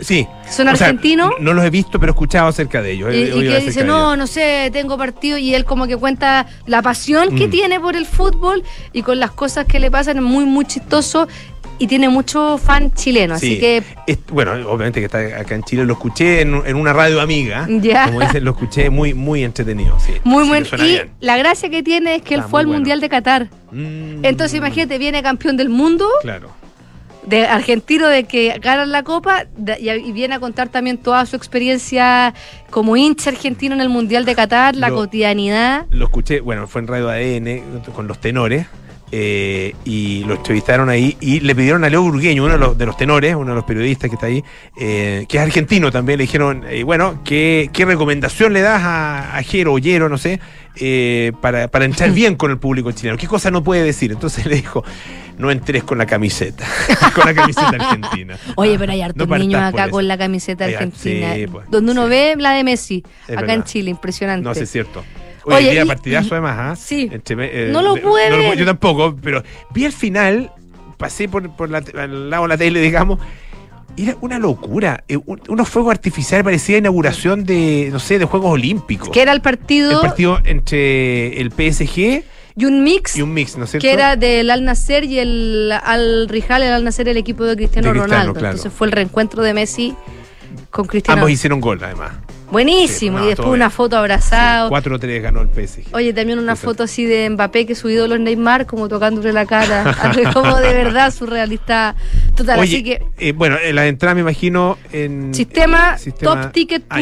[0.02, 0.28] Sí.
[0.47, 1.32] Son argentinos.
[1.39, 3.10] no, los he visto, pero he escuchado acerca de ellos.
[3.12, 5.39] Y, que dice, no, no sé, tengo partido.
[5.39, 7.50] Y él como que cuenta la pasión que mm.
[7.50, 10.24] tiene por el fútbol y con las cosas que le pasan.
[10.24, 11.28] muy, muy chistoso
[11.82, 13.82] y tiene mucho fan chileno, así que...
[14.32, 18.06] bueno, obviamente que está acá en Chile, lo escuché en, una radio amiga, ya.
[18.06, 20.13] como dicen, lo escuché muy, muy entretenido, sí.
[20.24, 23.50] Muy bueno, y la gracia que tiene es que él fue al Mundial de Qatar.
[23.72, 24.24] Mm.
[24.24, 26.08] Entonces imagínate, viene campeón del mundo.
[26.22, 26.62] Claro
[27.24, 29.46] de argentino de que ganan la copa
[29.80, 32.34] y, viene a contar también toda su experiencia
[32.70, 35.86] como hincha argentino en el Mundial de Qatar, la cotidianidad.
[35.91, 38.65] Lo escuché, bueno, fue en Radio ADN con los tenores.
[39.13, 43.36] Eh, y lo entrevistaron ahí y le pidieron a Leo Burgueño, uno de los, tenores,
[43.36, 44.41] uno de los periodistas que está ahí,
[44.80, 49.43] eh, que es argentino también, le dijeron, eh, bueno, ¿qué, recomendación le das a, a
[49.43, 50.39] Jero o no sé,
[51.41, 53.17] para, para entrar bien con el público chileno?
[53.17, 54.13] ¿Qué cosa no puede decir?
[54.13, 54.84] Entonces le dijo,
[55.38, 56.65] no entres con la camiseta,
[57.15, 58.38] con la camiseta argentina.
[58.56, 62.52] Oye, pero hay hartos niños acá con la camiseta argentina, pues, donde uno ve la
[62.52, 64.43] de Messi, acá en Chile, impresionante.
[64.43, 65.04] No, sé, es cierto.
[65.45, 66.75] Oye, día partidazo además, ¿ah?
[66.75, 67.10] Sí.
[67.12, 68.58] Eh, no lo pude ver.
[68.58, 70.51] yo tampoco, pero vi el final,
[70.97, 73.19] pasé por, por la, al lado de la tele, digamos,
[73.97, 75.04] era una locura.
[75.08, 79.10] Eh, unos fuegos artificiales parecía inauguración de, no sé, de Juegos Olímpicos.
[79.10, 79.91] Que era el partido.
[79.91, 82.23] El partido entre el PSG
[82.56, 83.15] y un mix.
[83.15, 83.88] Y un mix, ¿no es cierto?
[83.88, 87.56] Que era del Al Nacer y el Al Rijal, el Al Nacer, el equipo de
[87.56, 88.34] Cristiano, Ronaldo.
[88.36, 89.95] Entonces fue el reencuentro de Messi
[90.69, 91.21] con Cristiano.
[91.21, 92.12] Ambos hicieron gol, además.
[92.51, 94.69] Buenísimo, y después una foto abrazado.
[94.69, 95.93] 4-3 ganó el PSG.
[95.93, 99.95] Oye, también una foto así de Mbappé que su ídolo Neymar, como tocándole la cara.
[100.33, 101.95] como de verdad surrealista
[102.35, 102.59] total.
[102.59, 103.01] así que.
[103.17, 105.33] Eh, bueno, la entrada me imagino en.
[105.33, 107.01] Sistema, topticket.cl, ah,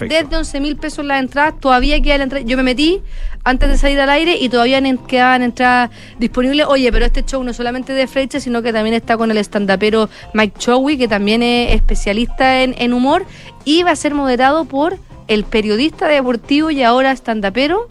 [0.00, 1.52] desde 11 mil pesos la entrada.
[1.52, 2.44] Todavía queda la entrada.
[2.44, 3.02] Yo me metí
[3.44, 6.66] antes de salir al aire y todavía quedaban entradas disponibles.
[6.66, 10.08] Oye, pero este show no solamente de Freiche, sino que también está con el estandapero
[10.34, 13.26] Mike Chowi, que también es especialista en, en humor
[13.64, 14.98] y va a ser moderado por
[15.28, 17.86] el periodista deportivo y ahora estandapero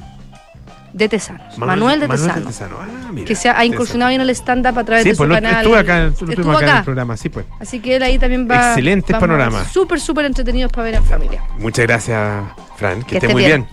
[0.94, 2.88] de Tesanos, Manuel, de Tesanos, ah,
[3.26, 5.58] que se ha, incursionado en el stand-up a través de pues su canal.
[5.58, 7.46] Estuvo acá, estuvo acá, en el programa, sí pues.
[7.60, 8.70] Así que él ahí también va.
[8.70, 9.72] Excelentes panoramas.
[9.72, 11.44] Súper, súper entretenidos para ver en familia.
[11.60, 12.44] Muchas gracias,
[12.76, 13.68] Fran, que, esté muy bien.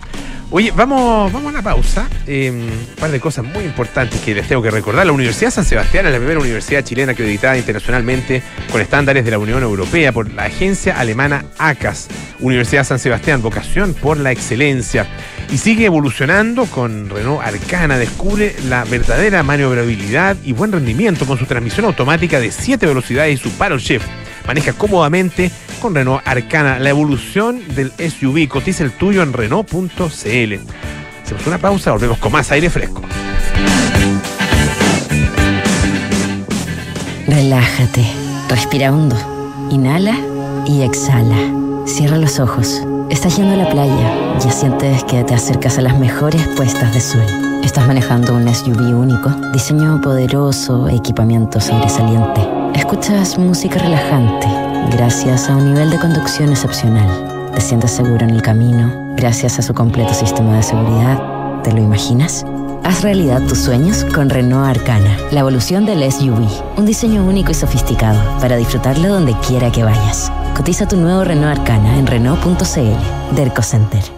[0.50, 2.08] Oye, vamos, vamos a una pausa.
[2.26, 5.04] Em, un par de cosas muy importantes que les tengo que recordar.
[5.04, 9.38] La Universidad San Sebastián es la primera universidad chilena acreditada internacionalmente con estándares de la
[9.38, 12.08] Unión Europea por la agencia alemana ACAS.
[12.40, 15.06] Universidad San Sebastián, vocación por la excelencia.
[15.50, 17.98] Y sigue evolucionando con Renault Arcana.
[17.98, 23.42] Descubre la verdadera maniobrabilidad y buen rendimiento con su transmisión automática de 7 velocidades y
[23.42, 24.06] su paddle shift.
[24.48, 28.48] Maneja cómodamente con Renault Arcana, la evolución del SUV.
[28.48, 29.98] Cotiza el tuyo en Renault.cl.
[30.02, 33.02] Hacemos una pausa, volvemos con más aire fresco.
[37.26, 38.06] Relájate,
[38.48, 40.16] respira hondo, inhala
[40.66, 41.36] y exhala.
[41.86, 42.82] Cierra los ojos.
[43.10, 47.00] Estás yendo a la playa, ya sientes que te acercas a las mejores puestas de
[47.02, 47.47] sol.
[47.62, 52.40] Estás manejando un SUV único, diseño poderoso, equipamiento sobresaliente.
[52.74, 54.46] Escuchas música relajante
[54.90, 57.50] gracias a un nivel de conducción excepcional.
[57.54, 61.62] Te sientes seguro en el camino, gracias a su completo sistema de seguridad.
[61.62, 62.44] ¿Te lo imaginas?
[62.84, 66.48] Haz realidad tus sueños con Renault Arcana, la evolución del SUV.
[66.76, 70.32] Un diseño único y sofisticado para disfrutarlo donde quiera que vayas.
[70.56, 73.36] Cotiza tu nuevo Renault Arcana en Renault.cl.
[73.36, 74.17] Derco Center.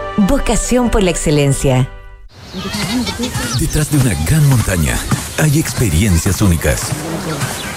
[0.17, 1.89] Vocación por la excelencia.
[3.59, 4.97] Detrás de una gran montaña
[5.37, 6.91] hay experiencias únicas.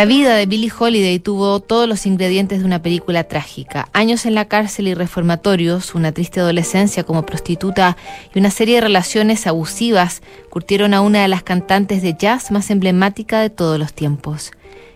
[0.00, 3.90] La vida de Billie Holiday tuvo todos los ingredientes de una película trágica.
[3.92, 7.98] Años en la cárcel y reformatorios, una triste adolescencia como prostituta
[8.34, 12.70] y una serie de relaciones abusivas curtieron a una de las cantantes de jazz más
[12.70, 14.52] emblemática de todos los tiempos.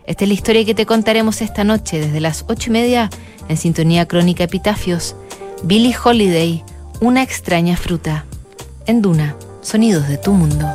[0.07, 3.11] Esta es la historia que te contaremos esta noche desde las ocho y media
[3.51, 5.17] en Sintonía Crónica Epitafios.
[5.65, 6.65] Billie Holiday,
[7.03, 8.25] una extraña fruta.
[8.87, 10.75] En Duna, sonidos de tu mundo.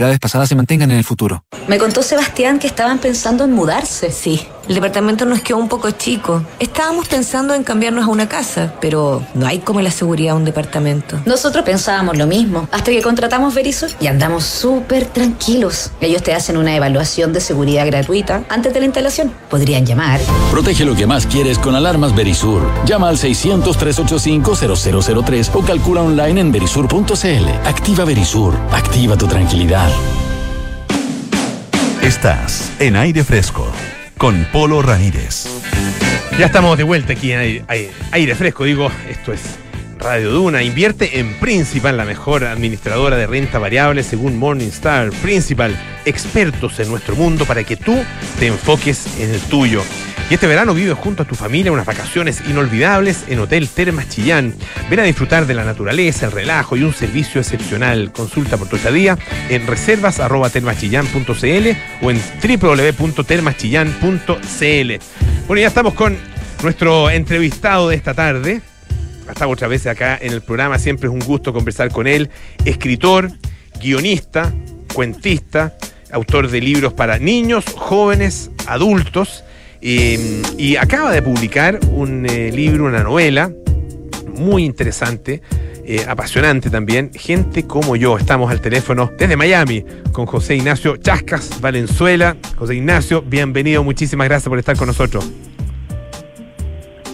[0.19, 1.43] pasadas se mantengan en el futuro.
[1.67, 4.11] Me contó Sebastián que estaban pensando en mudarse.
[4.11, 6.43] Sí, el departamento nos quedó un poco chico.
[6.59, 10.45] Estábamos pensando en cambiarnos a una casa, pero no hay como la seguridad de un
[10.45, 11.19] departamento.
[11.25, 15.91] Nosotros pensábamos lo mismo, hasta que contratamos Verisur y andamos súper tranquilos.
[15.99, 19.33] Ellos te hacen una evaluación de seguridad gratuita antes de la instalación.
[19.49, 20.21] Podrían llamar.
[20.51, 22.61] Protege lo que más quieres con alarmas Verisur.
[22.85, 27.47] Llama al 600-385-0003 o calcula online en verisur.cl.
[27.65, 28.55] Activa Verisur.
[28.71, 29.90] Activa tu tranquilidad.
[32.01, 33.71] Estás en aire fresco
[34.17, 35.47] con Polo Ramírez.
[36.37, 37.65] Ya estamos de vuelta aquí en
[38.11, 38.63] aire, fresco.
[38.63, 39.41] Digo, esto es
[40.01, 40.63] Radio Duna.
[40.63, 45.11] Invierte en Principal, la mejor administradora de renta variable según Morningstar.
[45.21, 48.03] Principal, expertos en nuestro mundo para que tú
[48.39, 49.83] te enfoques en el tuyo.
[50.29, 54.55] Y este verano vive junto a tu familia unas vacaciones inolvidables en Hotel Termas Chillán.
[54.89, 58.11] Ven a disfrutar de la naturaleza, el relajo y un servicio excepcional.
[58.11, 59.17] Consulta por tu estadía
[59.49, 61.67] en reservas.termaschillán.cl
[62.01, 64.91] o en www.termaschillán.cl.
[65.47, 66.17] Bueno, ya estamos con
[66.63, 68.61] nuestro entrevistado de esta tarde.
[69.27, 70.79] Hasta otra vez acá en el programa.
[70.79, 72.29] Siempre es un gusto conversar con él.
[72.65, 73.31] Escritor,
[73.79, 74.51] guionista,
[74.93, 75.77] cuentista,
[76.11, 79.43] autor de libros para niños, jóvenes, adultos
[79.81, 83.51] y acaba de publicar un eh, libro, una novela
[84.35, 85.41] muy interesante,
[85.85, 87.11] eh, apasionante también.
[87.13, 92.37] Gente como yo, estamos al teléfono desde Miami con José Ignacio Chascas Valenzuela.
[92.57, 95.27] José Ignacio, bienvenido, muchísimas gracias por estar con nosotros.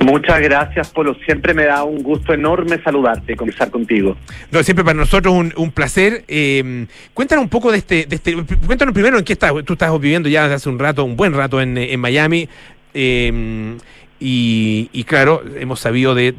[0.08, 1.18] Muchas gracias, Polo.
[1.26, 4.16] Siempre me da un gusto enorme saludarte y conversar contigo.
[4.52, 6.24] No, siempre para nosotros un, un placer.
[6.30, 8.34] Eh, cuéntanos un poco de este, de este.
[8.66, 9.52] Cuéntanos primero en qué estás.
[9.66, 12.48] Tú estás viviendo ya desde hace un rato, un buen rato en, en Miami.
[12.94, 13.76] Eh,
[14.20, 16.34] y, claro, hemos sabido de,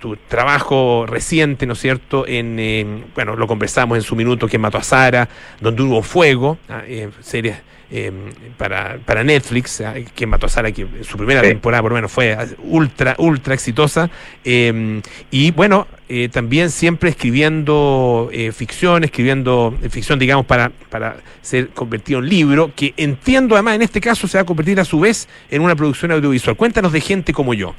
[0.00, 2.26] tu trabajo reciente, ¿no es cierto?
[2.26, 5.28] En, bueno, lo conversamos en su minuto que mató a Sara,
[5.60, 6.82] donde hubo fuego, ah,
[7.20, 7.56] series
[7.94, 11.96] Em, para, para Netflix, ah, que mató a Sara, que su primera temporada por lo
[11.96, 12.34] menos fue
[12.64, 14.08] ultra, ultra exitosa.
[14.42, 21.16] Em, y bueno, eh, también siempre escribiendo eh, ficción, escribiendo eh, ficción, digamos, para, para
[21.40, 24.84] ser convertido en libro, que entiendo además en este caso se va a convertir a
[24.84, 26.54] su vez en una producción audiovisual.
[26.54, 27.74] Cuéntanos de gente como yo.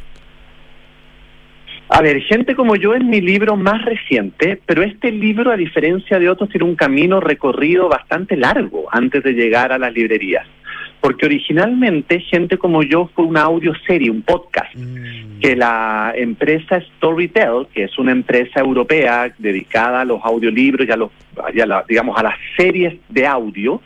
[1.89, 6.17] A ver, gente como yo es mi libro más reciente, pero este libro, a diferencia
[6.17, 10.47] de otros, tiene un camino recorrido bastante largo antes de llegar a las librerías.
[11.04, 15.39] Porque originalmente gente como yo fue una audioserie, un podcast, mm.
[15.41, 20.95] que la empresa Storytel, que es una empresa europea dedicada a los audiolibros y a
[20.95, 21.12] los,
[21.89, 23.82] digamos, a las series de audio,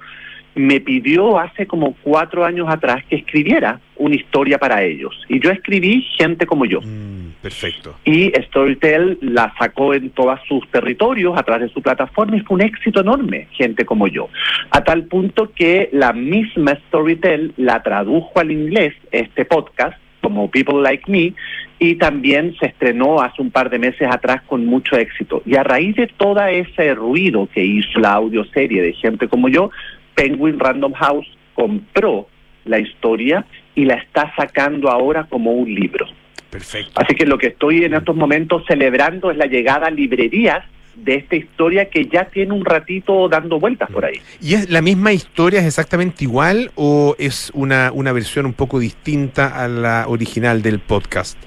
[0.53, 5.19] me pidió hace como cuatro años atrás que escribiera una historia para ellos.
[5.27, 6.81] Y yo escribí Gente como yo.
[6.81, 7.95] Mm, perfecto.
[8.05, 12.55] Y Storytel la sacó en todos sus territorios a través de su plataforma y fue
[12.55, 14.29] un éxito enorme, Gente como yo.
[14.71, 20.81] A tal punto que la misma Storytel la tradujo al inglés, este podcast, como People
[20.81, 21.33] Like Me,
[21.79, 25.41] y también se estrenó hace un par de meses atrás con mucho éxito.
[25.45, 29.69] Y a raíz de todo ese ruido que hizo la audioserie de Gente como yo,
[30.15, 32.27] Penguin Random House compró
[32.65, 36.07] la historia y la está sacando ahora como un libro.
[36.49, 36.93] Perfecto.
[36.95, 40.63] Así que lo que estoy en estos momentos celebrando es la llegada a librerías
[40.95, 44.19] de esta historia que ya tiene un ratito dando vueltas por ahí.
[44.41, 48.79] ¿Y es la misma historia, es exactamente igual o es una, una versión un poco
[48.79, 51.37] distinta a la original del podcast?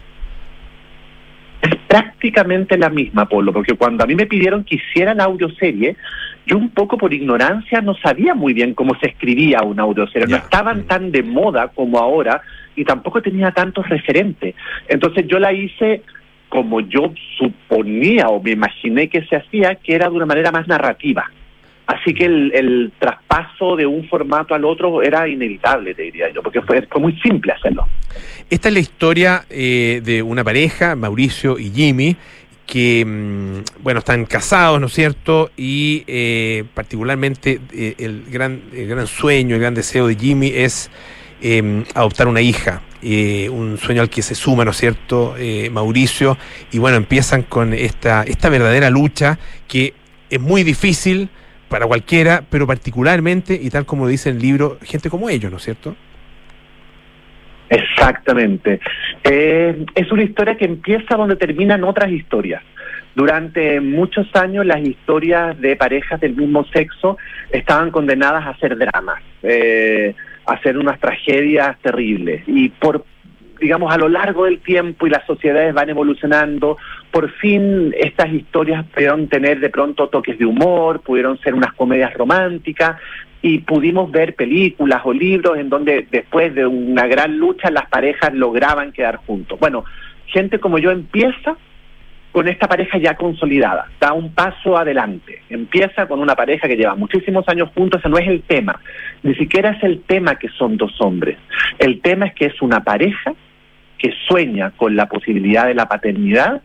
[1.62, 5.96] Es prácticamente la misma, Polo, porque cuando a mí me pidieron que hiciera la audioserie,
[6.46, 10.26] yo un poco por ignorancia no sabía muy bien cómo se escribía una audioserie.
[10.26, 12.40] No estaban tan de moda como ahora
[12.74, 14.54] y tampoco tenía tantos referentes.
[14.88, 16.02] Entonces yo la hice
[16.48, 20.66] como yo suponía o me imaginé que se hacía, que era de una manera más
[20.66, 21.30] narrativa.
[21.86, 26.62] Así que el, traspaso de un formato al otro era inevitable, te diría yo, porque
[26.62, 27.86] fue, fue muy simple hacerlo.
[28.48, 32.16] Esta es la historia eh, de una pareja, Mauricio y Jimmy,
[32.70, 35.50] que, mm, bueno, están casados, ¿no es cierto?
[35.56, 40.88] Y eh, particularmente eh, el, gran, el gran sueño, el gran deseo de Jimmy es
[41.42, 42.82] em, adoptar una hija.
[43.02, 45.34] un sueño al que se suma, ¿no es cierto?,
[45.72, 46.36] Mauricio,
[46.70, 49.94] y bueno, empiezan con esta, esta verdadera lucha que
[50.28, 51.30] es muy difícil,
[51.70, 55.62] para cualquiera, pero particularmente, y tal como dice el libro, gente como ellos, ¿no es
[55.62, 55.96] cierto?
[57.70, 58.80] Exactamente.
[59.22, 62.62] Eh, es una historia que empieza donde terminan otras historias.
[63.14, 67.16] Durante muchos años las historias de parejas del mismo sexo
[67.50, 70.14] estaban condenadas a ser dramas, eh,
[70.46, 72.42] a ser unas tragedias terribles.
[72.46, 73.04] Y por
[73.60, 76.78] digamos, a lo largo del tiempo y las sociedades van evolucionando,
[77.10, 82.14] por fin estas historias pudieron tener de pronto toques de humor, pudieron ser unas comedias
[82.14, 82.96] románticas
[83.42, 88.34] y pudimos ver películas o libros en donde después de una gran lucha las parejas
[88.34, 89.58] lograban quedar juntos.
[89.58, 89.84] Bueno,
[90.26, 91.56] gente como yo empieza
[92.32, 96.94] con esta pareja ya consolidada, da un paso adelante, empieza con una pareja que lleva
[96.94, 98.78] muchísimos años juntos, ese no es el tema,
[99.24, 101.38] ni siquiera es el tema que son dos hombres,
[101.78, 103.34] el tema es que es una pareja
[103.98, 106.62] que sueña con la posibilidad de la paternidad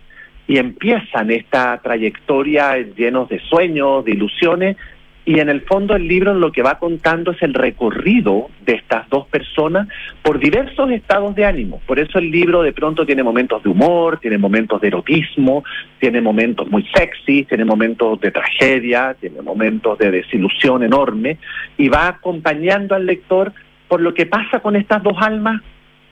[0.48, 4.78] y empiezan esta trayectoria llenos de sueños, de ilusiones,
[5.26, 9.10] y en el fondo el libro lo que va contando es el recorrido de estas
[9.10, 9.88] dos personas
[10.22, 11.82] por diversos estados de ánimo.
[11.88, 15.64] Por eso el libro de pronto tiene momentos de humor, tiene momentos de erotismo,
[16.00, 21.40] tiene momentos muy sexy, tiene momentos de tragedia, tiene momentos de desilusión enorme,
[21.76, 23.52] y va acompañando al lector
[23.88, 25.62] por lo que pasa con estas dos almas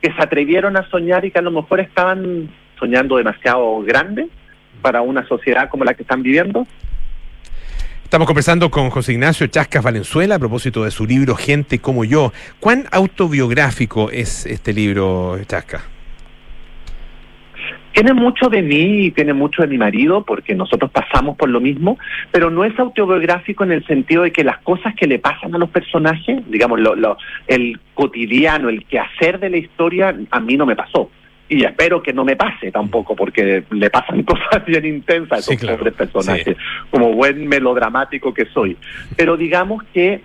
[0.01, 2.49] que se atrevieron a soñar y que a lo mejor estaban
[2.79, 4.27] soñando demasiado grande
[4.81, 6.65] para una sociedad como la que están viviendo.
[8.03, 12.31] Estamos conversando con José Ignacio Chascas Valenzuela a propósito de su libro Gente como yo.
[12.59, 15.83] ¿Cuán autobiográfico es este libro, Chascas?
[17.93, 21.59] Tiene mucho de mí y tiene mucho de mi marido, porque nosotros pasamos por lo
[21.59, 21.97] mismo,
[22.31, 25.59] pero no es autobiográfico en el sentido de que las cosas que le pasan a
[25.59, 30.65] los personajes, digamos, lo, lo, el cotidiano, el quehacer de la historia, a mí no
[30.65, 31.11] me pasó.
[31.49, 35.65] Y espero que no me pase tampoco, porque le pasan cosas bien intensas a esos
[35.65, 36.57] pobres personajes,
[36.89, 38.77] como buen melodramático que soy.
[39.15, 40.21] Pero digamos que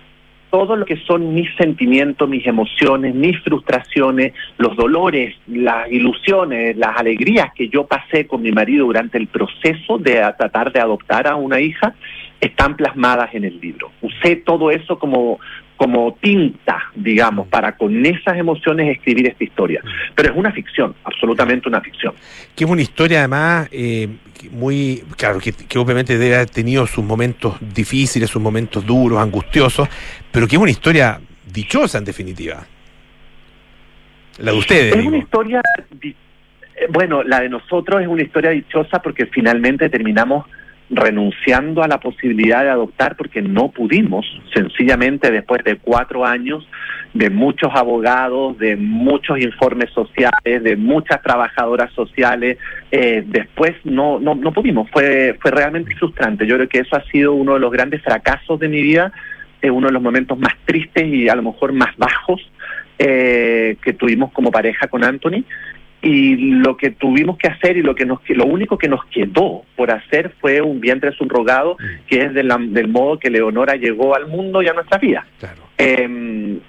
[0.49, 6.97] todo lo que son mis sentimientos, mis emociones, mis frustraciones, los dolores, las ilusiones, las
[6.97, 11.35] alegrías que yo pasé con mi marido durante el proceso de tratar de adoptar a
[11.35, 11.93] una hija,
[12.41, 13.91] están plasmadas en el libro.
[14.01, 15.39] Usé todo eso como,
[15.79, 19.81] como tinta, digamos, para con esas emociones escribir esta historia.
[20.13, 22.13] Pero es una ficción, absolutamente una ficción.
[22.53, 24.09] Que es una historia además eh,
[24.51, 29.87] muy, claro, que, obviamente debe haber tenido sus momentos difíciles, sus momentos duros, angustiosos,
[30.33, 32.65] pero que es una historia dichosa en definitiva.
[34.39, 34.95] La de ustedes.
[34.97, 35.61] Es una historia,
[36.01, 36.15] eh,
[36.89, 40.45] bueno, la de nosotros es una historia dichosa porque finalmente terminamos
[40.89, 46.67] renunciando a la posibilidad de adoptar porque no pudimos, sencillamente después de cuatro años
[47.13, 52.57] de muchos abogados, de muchos informes sociales, de muchas trabajadoras sociales,
[52.91, 56.45] eh, después no, no, no pudimos, fue, fue realmente frustrante.
[56.45, 59.11] Yo creo que eso ha sido uno de los grandes fracasos de mi vida,
[59.61, 62.41] es uno de los momentos más tristes y a lo mejor más bajos
[62.97, 65.43] eh, que tuvimos como pareja con Anthony
[66.01, 69.63] y lo que tuvimos que hacer y lo que nos lo único que nos quedó
[69.75, 72.05] por hacer fue un vientre subrogado mm.
[72.07, 75.25] que es del modo que Leonora llegó al mundo y a nuestra vida.
[75.77, 76.59] Eh,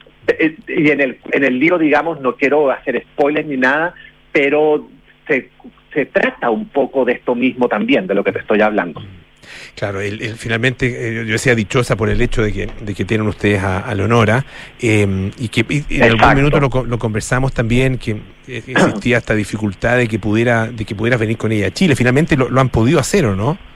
[0.68, 3.94] y en el en el libro digamos no quiero hacer spoilers ni nada
[4.32, 4.88] pero
[5.26, 5.50] se
[5.92, 9.02] se trata un poco de esto mismo también de lo que te estoy hablando.
[9.74, 13.26] Claro, el, finalmente, eh, yo decía dichosa por el hecho de que, de que tienen
[13.26, 14.44] ustedes a, Leonora,
[14.80, 20.08] em, y que en algún minuto lo, conversamos también, que eh, existía esta dificultad de
[20.08, 21.96] que pudiera de que pudieras venir con ella a Chile.
[21.96, 23.69] Finalmente lo, lo han podido hacer, ¿o no?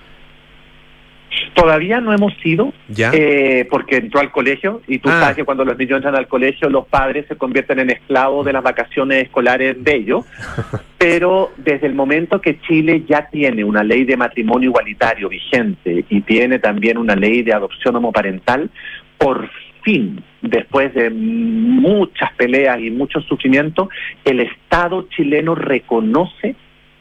[1.54, 5.20] Todavía no hemos ido, eh, porque entró al colegio y tú ah.
[5.20, 8.52] sabes que cuando los niños entran al colegio los padres se convierten en esclavos de
[8.52, 10.24] las vacaciones escolares de ellos.
[10.98, 16.20] Pero desde el momento que Chile ya tiene una ley de matrimonio igualitario vigente y
[16.22, 18.70] tiene también una ley de adopción homoparental,
[19.18, 19.50] por
[19.82, 23.90] fin, después de muchas peleas y mucho sufrimiento,
[24.24, 26.56] el Estado chileno reconoce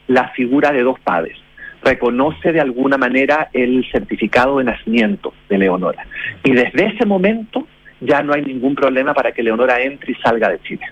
[0.08, 1.38] la figura de dos padres
[1.84, 6.06] reconoce de alguna manera el certificado de nacimiento de Leonora.
[6.44, 7.68] Y desde ese momento
[8.00, 10.86] ya no hay ningún problema para que Leonora entre y salga de Chile.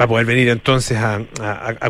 [0.00, 1.20] Va a poder venir entonces a,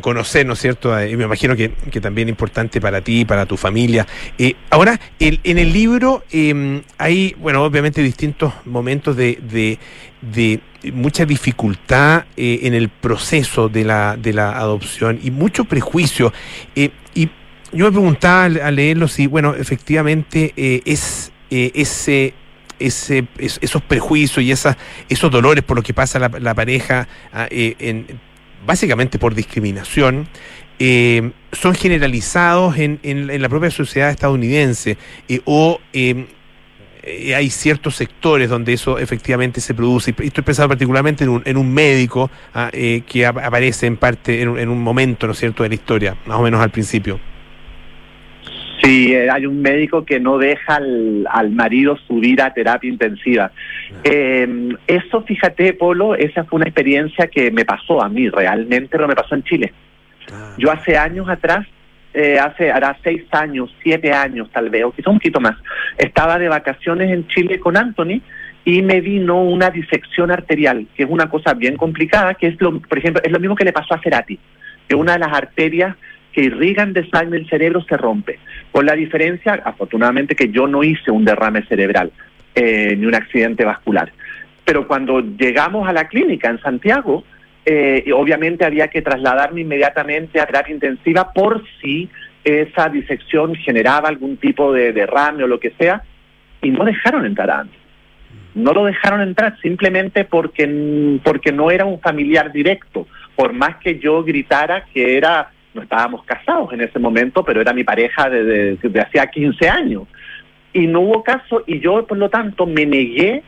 [0.01, 0.99] conocer, ¿no es cierto?
[1.05, 1.68] Y me imagino que,
[2.01, 4.07] también es importante para ti, para tu familia.
[4.39, 9.39] Eh, ahora, en el libro em, hay, bueno, obviamente distintos momentos de,
[10.22, 10.61] de,
[10.95, 16.33] mucha dificultad eh, en el proceso de la, de la adopción y mucho prejuicio.
[17.73, 22.35] Eh, yo me preguntaba al, leerlo si, bueno, efectivamente eh, es eh, ese,
[22.79, 24.77] ese, esos prejuicios y esas,
[25.09, 28.07] esos dolores por los que pasa la, pareja, ah, eh, en,
[28.66, 30.29] básicamente por discriminación,
[31.51, 34.97] son generalizados en, en, la propia sociedad estadounidense
[35.45, 40.14] o hay ciertos sectores donde eso efectivamente se produce.
[40.16, 44.57] Y estoy pensando particularmente en un, en un médico ah, que aparece en parte en,
[44.57, 47.19] en un momento, ¿no es cierto?, de la historia, más o menos al principio.
[48.83, 53.51] Sí, eh, hay un médico que no deja al, marido subir a terapia intensiva.
[54.05, 59.09] Em, eso, fíjate, Polo, esa fue una experiencia que me pasó a mí, realmente no
[59.09, 59.72] me pasó en Chile.
[60.59, 61.66] Yo hace años atrás,
[62.14, 65.57] eh, hace, hará seis años, siete años tal vez, o quizá un poquito más,
[65.97, 68.20] estaba de vacaciones en Chile con Anthony
[68.64, 72.81] y me vino una disección arterial, que es una cosa bien complicada, que es lo,
[72.81, 74.39] por ejemplo, es lo mismo que le pasó a Cerati,
[74.87, 75.97] que una de las arterias
[76.39, 78.39] que irrigan de sangre el cerebro se rompe.
[78.70, 82.12] Con la diferencia, afortunadamente, que yo no hice un derrame cerebral
[82.55, 84.12] eh, ni un accidente vascular.
[84.64, 87.24] Pero cuando llegamos a la clínica en Santiago,
[87.66, 92.09] eh, obviamente había que trasladarme inmediatamente a terapia intensiva por si
[92.45, 96.05] esa disección generaba algún tipo de derrame o lo que sea,
[96.62, 97.66] y no dejaron entrar a
[98.55, 103.99] No lo dejaron entrar simplemente porque, porque no era un familiar directo, por más que
[103.99, 108.76] yo gritara que era no estábamos casados en ese momento, pero era mi pareja desde
[108.76, 110.03] de, hacía 15 años.
[110.72, 113.43] Y no hubo caso y yo, por lo tanto, me negué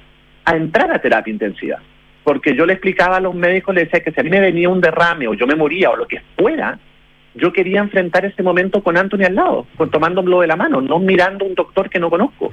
[0.45, 1.79] a entrar a terapia intensiva.
[2.23, 4.69] Porque yo le explicaba a los médicos, le decía que si a mí me venía
[4.69, 6.79] un derrame o yo me moría o lo que fuera,
[7.35, 10.99] yo quería enfrentar ese momento con Anthony al lado, con tomándomelo de la mano, no
[11.01, 12.53] mirando un doctor que no conozco.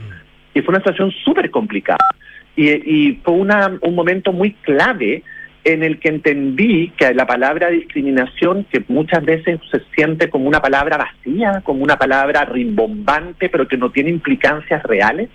[0.54, 2.16] Y fue una situación súper complicada.
[2.56, 5.24] Y, y fue una, un momento muy clave
[5.68, 10.62] en el que entendí que la palabra discriminación, que muchas veces se siente como una
[10.62, 15.28] palabra vacía, como una palabra rimbombante, pero que no tiene implicancias reales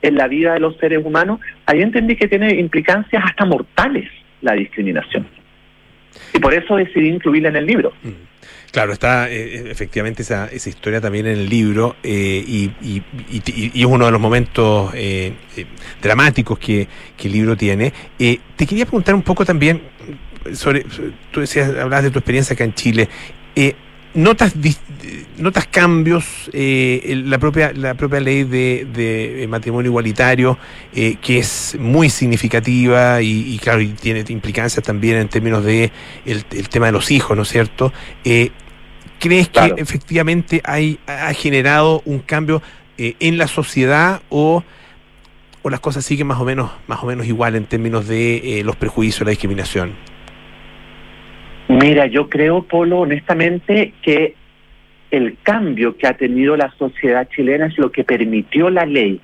[0.00, 4.08] en la vida de los seres humanos, ahí entendí que tiene implicancias hasta mortales
[4.40, 5.26] la discriminación.
[6.32, 7.92] Y por eso decidí incluirla en el libro.
[8.76, 13.02] Claro, está eh, efectivamente esa, esa historia también en el libro eh, y,
[13.74, 15.32] es uno de los momentos eh,
[16.02, 16.86] dramáticos que,
[17.24, 17.90] el libro tiene.
[18.18, 19.80] te quería preguntar un poco también
[20.52, 20.84] sobre,
[21.30, 23.08] tú decías, hablabas de tu experiencia acá en Chile.
[24.12, 24.54] ¿Notas,
[25.38, 30.58] notas cambios la propia la propia ley de, de matrimonio igualitario
[30.92, 35.92] que es muy significativa y, claro y tiene implicancias también en términos de
[36.26, 37.92] el, el tema de los hijos no es cierto
[39.18, 42.62] ¿Crees que efectivamente hay, ha generado un cambio
[42.98, 44.62] eh, en la sociedad o,
[45.62, 48.64] o las cosas siguen más o menos, más o menos igual en términos de eh,
[48.64, 49.94] los prejuicios, la discriminación?
[51.68, 54.34] Mira, yo creo, Polo, honestamente, que
[55.10, 59.20] el cambio que ha tenido la sociedad chilena es lo que permitió la ley,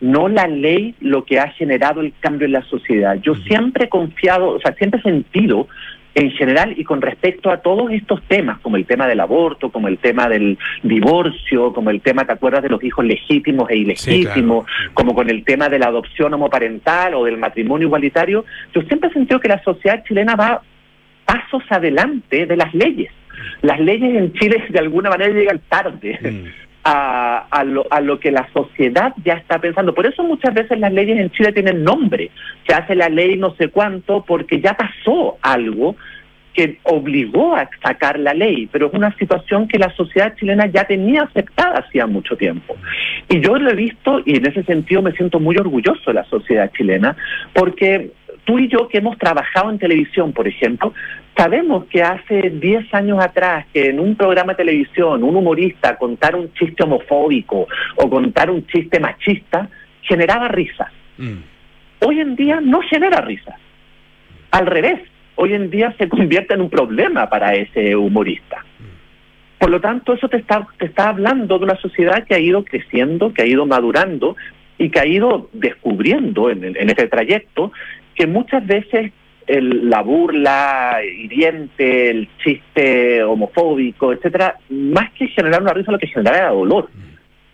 [0.00, 3.16] no la ley lo que ha generado el cambio en la sociedad.
[3.22, 5.68] Yo siempre he confiado, o sea, siempre he sentido
[6.14, 9.88] en general y con respecto a todos estos temas, como el tema del aborto, como
[9.88, 14.66] el tema del divorcio, como el tema, ¿te acuerdas de los hijos legítimos e ilegítimos?
[14.94, 19.12] Como con el tema de la adopción homoparental o del matrimonio igualitario, yo siempre he
[19.12, 20.62] sentido que la sociedad chilena va
[21.24, 23.10] pasos adelante de las leyes.
[23.62, 26.18] Las leyes en Chile de alguna manera llegan tarde.
[26.22, 26.64] Mm.
[26.86, 29.94] A, a, lo, a lo que la sociedad ya está pensando.
[29.94, 32.30] Por eso muchas veces las leyes en Chile tienen nombre.
[32.66, 35.96] Se hace la ley no sé cuánto porque ya pasó algo
[36.54, 40.84] que obligó a sacar la ley, pero es una situación que la sociedad chilena ya
[40.84, 42.76] tenía aceptada hacía mucho tiempo.
[43.28, 46.24] Y yo lo he visto y en ese sentido me siento muy orgulloso de la
[46.24, 47.16] sociedad chilena,
[47.52, 48.12] porque
[48.44, 50.92] tú y yo que hemos trabajado en televisión, por ejemplo,
[51.36, 56.36] sabemos que hace 10 años atrás que en un programa de televisión un humorista contar
[56.36, 57.66] un chiste homofóbico
[57.96, 59.68] o contar un chiste machista
[60.02, 60.92] generaba risas.
[61.18, 61.38] Mm.
[62.06, 63.56] Hoy en día no genera risas.
[64.50, 65.00] Al revés,
[65.36, 68.64] hoy en día se convierte en un problema para ese humorista.
[69.58, 72.64] Por lo tanto, eso te está, te está hablando de una sociedad que ha ido
[72.64, 74.36] creciendo, que ha ido madurando
[74.76, 77.72] y que ha ido descubriendo en, en este trayecto
[78.14, 79.12] que muchas veces
[79.46, 86.06] el, la burla hiriente, el chiste homofóbico, etcétera, más que generar una risa, lo que
[86.06, 86.88] generaba era dolor.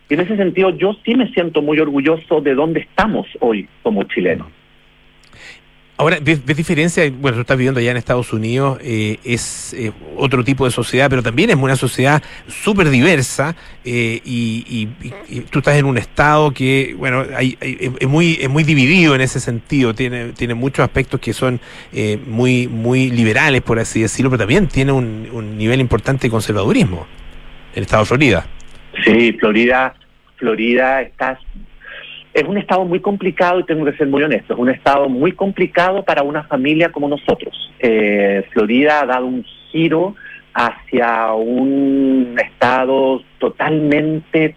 [0.08, 4.02] Y en ese sentido, yo sí me siento muy orgulloso de dónde estamos hoy como
[4.04, 4.48] chilenos.
[6.01, 7.05] Ahora, ¿ves, diferencia?
[7.11, 11.11] Bueno, tú estás viviendo allá en Estados Unidos, eh, es eh, otro tipo de sociedad,
[11.11, 14.88] pero también es una sociedad súper diversa eh, y,
[15.51, 19.40] tú estás en un estado que, bueno, hay, es, muy, es muy dividido en ese
[19.40, 21.61] sentido, tiene, tiene muchos aspectos que son
[22.26, 27.07] muy, muy liberales, por así decirlo, pero también tiene un, un nivel importante de conservadurismo,
[27.74, 28.46] el estado de Florida.
[29.05, 29.94] Sí, Florida,
[30.38, 31.38] Florida está
[32.33, 35.33] es un estado muy complicado y tengo que ser muy honesto, es un estado muy
[35.33, 37.70] complicado para una familia como nosotros.
[37.78, 40.14] Eh, Florida ha dado un giro
[40.55, 44.57] hacia un estado totalmente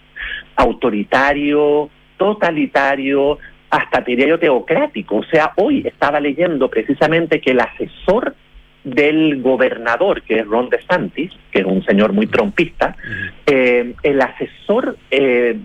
[0.56, 5.18] autoritario, totalitario, hasta diría teocrático.
[5.18, 8.36] O sea, hoy estaba leyendo precisamente que el asesor
[8.84, 12.96] del gobernador, que es Ron DeSantis, que es un señor muy trompista,
[13.46, 15.58] eh, el asesor eh,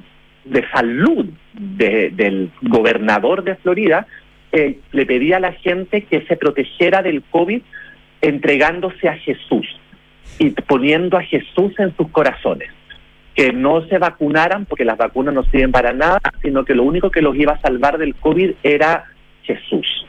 [0.49, 4.07] de salud del gobernador de Florida
[4.51, 7.61] eh, le pedía a la gente que se protegiera del COVID
[8.23, 9.67] entregándose a Jesús
[10.39, 12.71] y poniendo a Jesús en sus corazones.
[13.35, 17.11] Que no se vacunaran porque las vacunas no sirven para nada, sino que lo único
[17.11, 19.05] que los iba a salvar del COVID era
[19.43, 20.07] Jesús.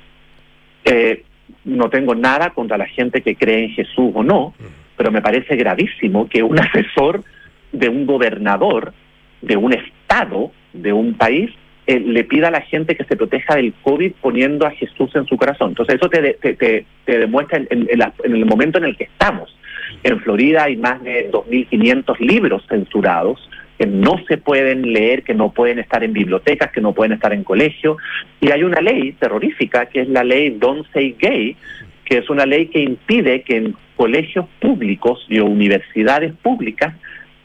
[0.86, 1.24] Eh,
[1.66, 4.54] no tengo nada contra la gente que cree en Jesús o no,
[4.96, 7.24] pero me parece gravísimo que un asesor
[7.72, 8.94] de un gobernador
[9.42, 9.74] de un
[10.10, 11.52] Estado, de un país,
[11.86, 15.26] eh, le pida a la gente que se proteja del COVID poniendo a Jesús en
[15.26, 15.70] su corazón.
[15.70, 17.88] Entonces eso te, te, te, demuestra en,
[18.24, 19.56] el momento en el que estamos.
[20.04, 23.48] En Florida hay más de 2.500 libros censurados
[23.78, 27.32] que no se pueden leer, que no pueden estar en bibliotecas, que no pueden estar
[27.32, 27.98] en colegios.
[28.42, 31.56] Y hay una ley terrorífica que es la ley Don't Say Gay,
[32.04, 36.96] que es una ley que impide que en colegios públicos y universidades públicas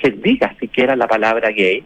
[0.02, 1.82] se diga siquiera la palabra gay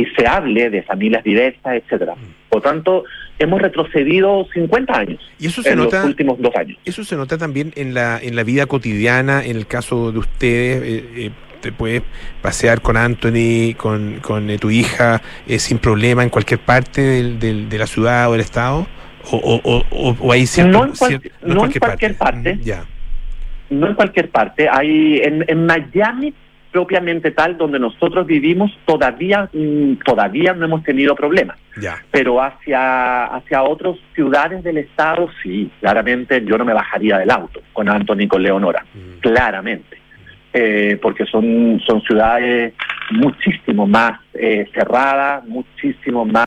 [0.00, 2.14] y se hable de familias diversas, etcétera.
[2.48, 3.04] Por tanto,
[3.38, 6.78] hemos retrocedido 50 años y eso se en nota, los últimos dos años.
[6.84, 10.82] Eso se nota también en la en la vida cotidiana, en el caso de ustedes.
[10.82, 11.30] Eh, eh,
[11.60, 12.02] te puedes
[12.40, 15.20] pasear con Anthony, con, con eh, tu hija,
[15.58, 18.86] sin problema en cualquier parte del, de la ciudad o del estado?
[19.30, 22.58] ¿O, o, o, o hay cierto, no en, no en cualquier, parte.
[22.62, 22.86] Ya.
[23.68, 24.70] No en cualquier parte.
[24.70, 26.32] Hay en, en Miami
[26.70, 31.58] propiamente tal donde nosotros vivimos todavía mm, todavía no hemos tenido problemas.
[32.10, 37.60] Pero hacia hacia otras ciudades del estado sí, claramente yo no me bajaría del auto
[37.72, 39.20] con Anthony con Leonora, mm.
[39.20, 39.98] claramente.
[40.52, 42.74] Eh, porque son son ciudades
[43.12, 46.46] muchísimo más eh, cerradas, muchísimo más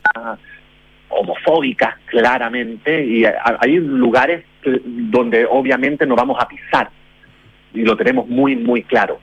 [1.08, 4.44] homofóbicas, claramente, y hay lugares
[4.84, 6.90] donde obviamente no vamos a pisar,
[7.72, 9.20] y lo tenemos muy, muy claro.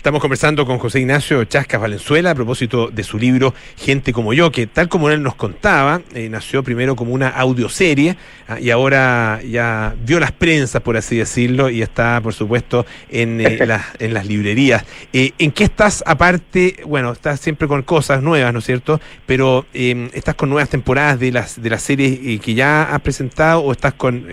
[0.00, 4.50] Estamos conversando con José Ignacio Chascas Valenzuela a propósito de su libro Gente como yo,
[4.50, 8.16] que tal como él nos contaba, eh, nació primero como una audioserie
[8.48, 13.42] ah, y ahora ya vio las prensas, por así decirlo, y está, por supuesto, en,
[13.42, 13.58] eh,
[13.98, 14.86] en las librerías.
[15.12, 16.76] Eh, ¿En qué estás aparte?
[16.86, 19.02] Bueno, estás siempre con cosas nuevas, ¿no es cierto?
[19.26, 23.60] Pero em, ¿estás con nuevas temporadas de las, de las series que ya has presentado
[23.60, 24.26] o estás con,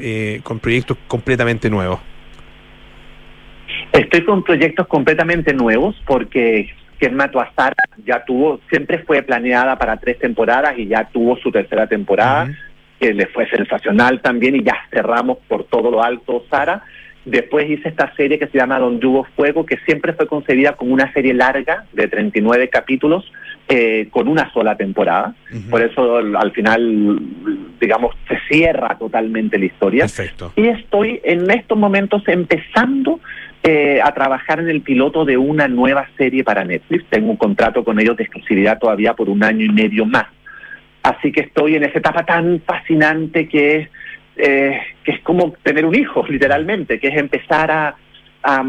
[0.44, 2.00] con proyectos completamente nuevos?
[3.98, 6.70] Estoy con proyectos completamente nuevos porque
[7.12, 7.74] Mato Azar
[8.06, 12.48] ya tuvo, siempre fue planeada para tres temporadas y ya tuvo su tercera temporada,
[13.00, 16.84] que le fue sensacional también y ya cerramos por todo lo alto Sara.
[17.26, 20.94] Después hice esta serie que se llama Donde hubo fuego, que siempre fue concebida como
[20.94, 23.30] una serie larga de 39 capítulos,
[23.68, 25.36] eh, con una sola temporada.
[25.70, 27.20] Por eso al final,
[27.82, 30.04] digamos, se cierra totalmente la historia.
[30.04, 30.54] Perfecto.
[30.56, 33.20] Y estoy en estos momentos empezando
[33.70, 37.04] eh, a trabajar en el piloto de una nueva serie para Netflix.
[37.10, 40.28] Tengo un contrato con ellos de exclusividad todavía por un año y medio más.
[41.04, 43.90] Así que estoy en esa etapa tan fascinante que es,
[44.38, 47.96] eh, que es como tener un hijo, literalmente, que es empezar a
[48.44, 48.60] a,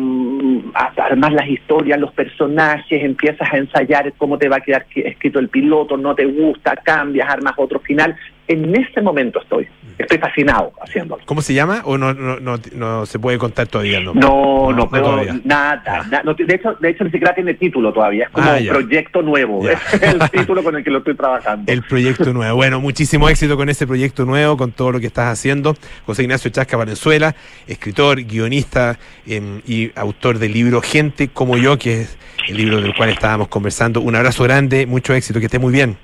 [0.97, 5.49] armar las historias, los personajes, empiezas a ensayar cómo te va a quedar escrito el
[5.49, 8.17] piloto, no te gusta, cambias, armas otro final.
[8.49, 9.69] En ese momento estoy.
[9.99, 11.23] Estoy fascinado haciéndolo.
[11.27, 11.83] ¿Cómo se llama?
[11.85, 12.39] ¿O no, no,
[12.73, 15.83] no, se puede contar todavía No, no, pero nada.
[15.87, 16.23] Ah.
[16.23, 18.25] de, hecho, de hecho, ni siquiera tiene título todavía.
[18.25, 19.69] Es como un ah, proyecto nuevo.
[19.69, 21.71] Es el título con el que lo estoy trabajando.
[21.71, 22.57] El proyecto nuevo.
[22.57, 25.75] Bueno, muchísimo éxito con ese proyecto nuevo, con todo lo que estás haciendo.
[26.07, 27.35] José Ignacio Chasca Valenzuela,
[27.67, 32.19] escritor, guionista em, y autor del libro Gente como yo, que es
[32.49, 34.01] el libro del cual estábamos conversando.
[34.01, 35.97] Un abrazo grande, mucho éxito, que esté muy bien.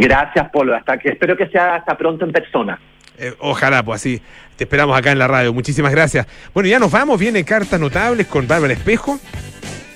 [0.00, 0.74] Gracias, Polo.
[0.74, 2.78] Hasta que espero que sea hasta pronto en persona.
[3.18, 4.20] Eh, ojalá, pues así
[4.56, 5.52] te esperamos acá en la radio.
[5.52, 6.26] Muchísimas gracias.
[6.52, 7.18] Bueno, ya nos vamos.
[7.18, 9.18] Viene cartas notables con Bárbara Espejo.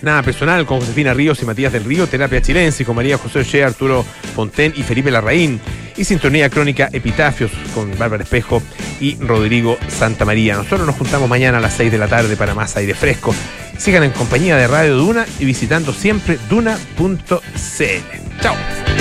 [0.03, 3.63] Nada personal con Josefina Ríos y Matías del Río, Terapia Chilense con María José Oche,
[3.63, 4.03] Arturo
[4.35, 5.61] Fontén y Felipe Larraín.
[5.97, 8.63] Y Sintonía Crónica Epitafios con Bárbara Espejo
[9.01, 10.57] y Rodrigo Santa María.
[10.57, 13.35] Nosotros nos juntamos mañana a las 6 de la tarde para más aire fresco.
[13.77, 17.41] Sigan en compañía de Radio Duna y visitando siempre duna.cl.
[18.41, 19.00] Chao.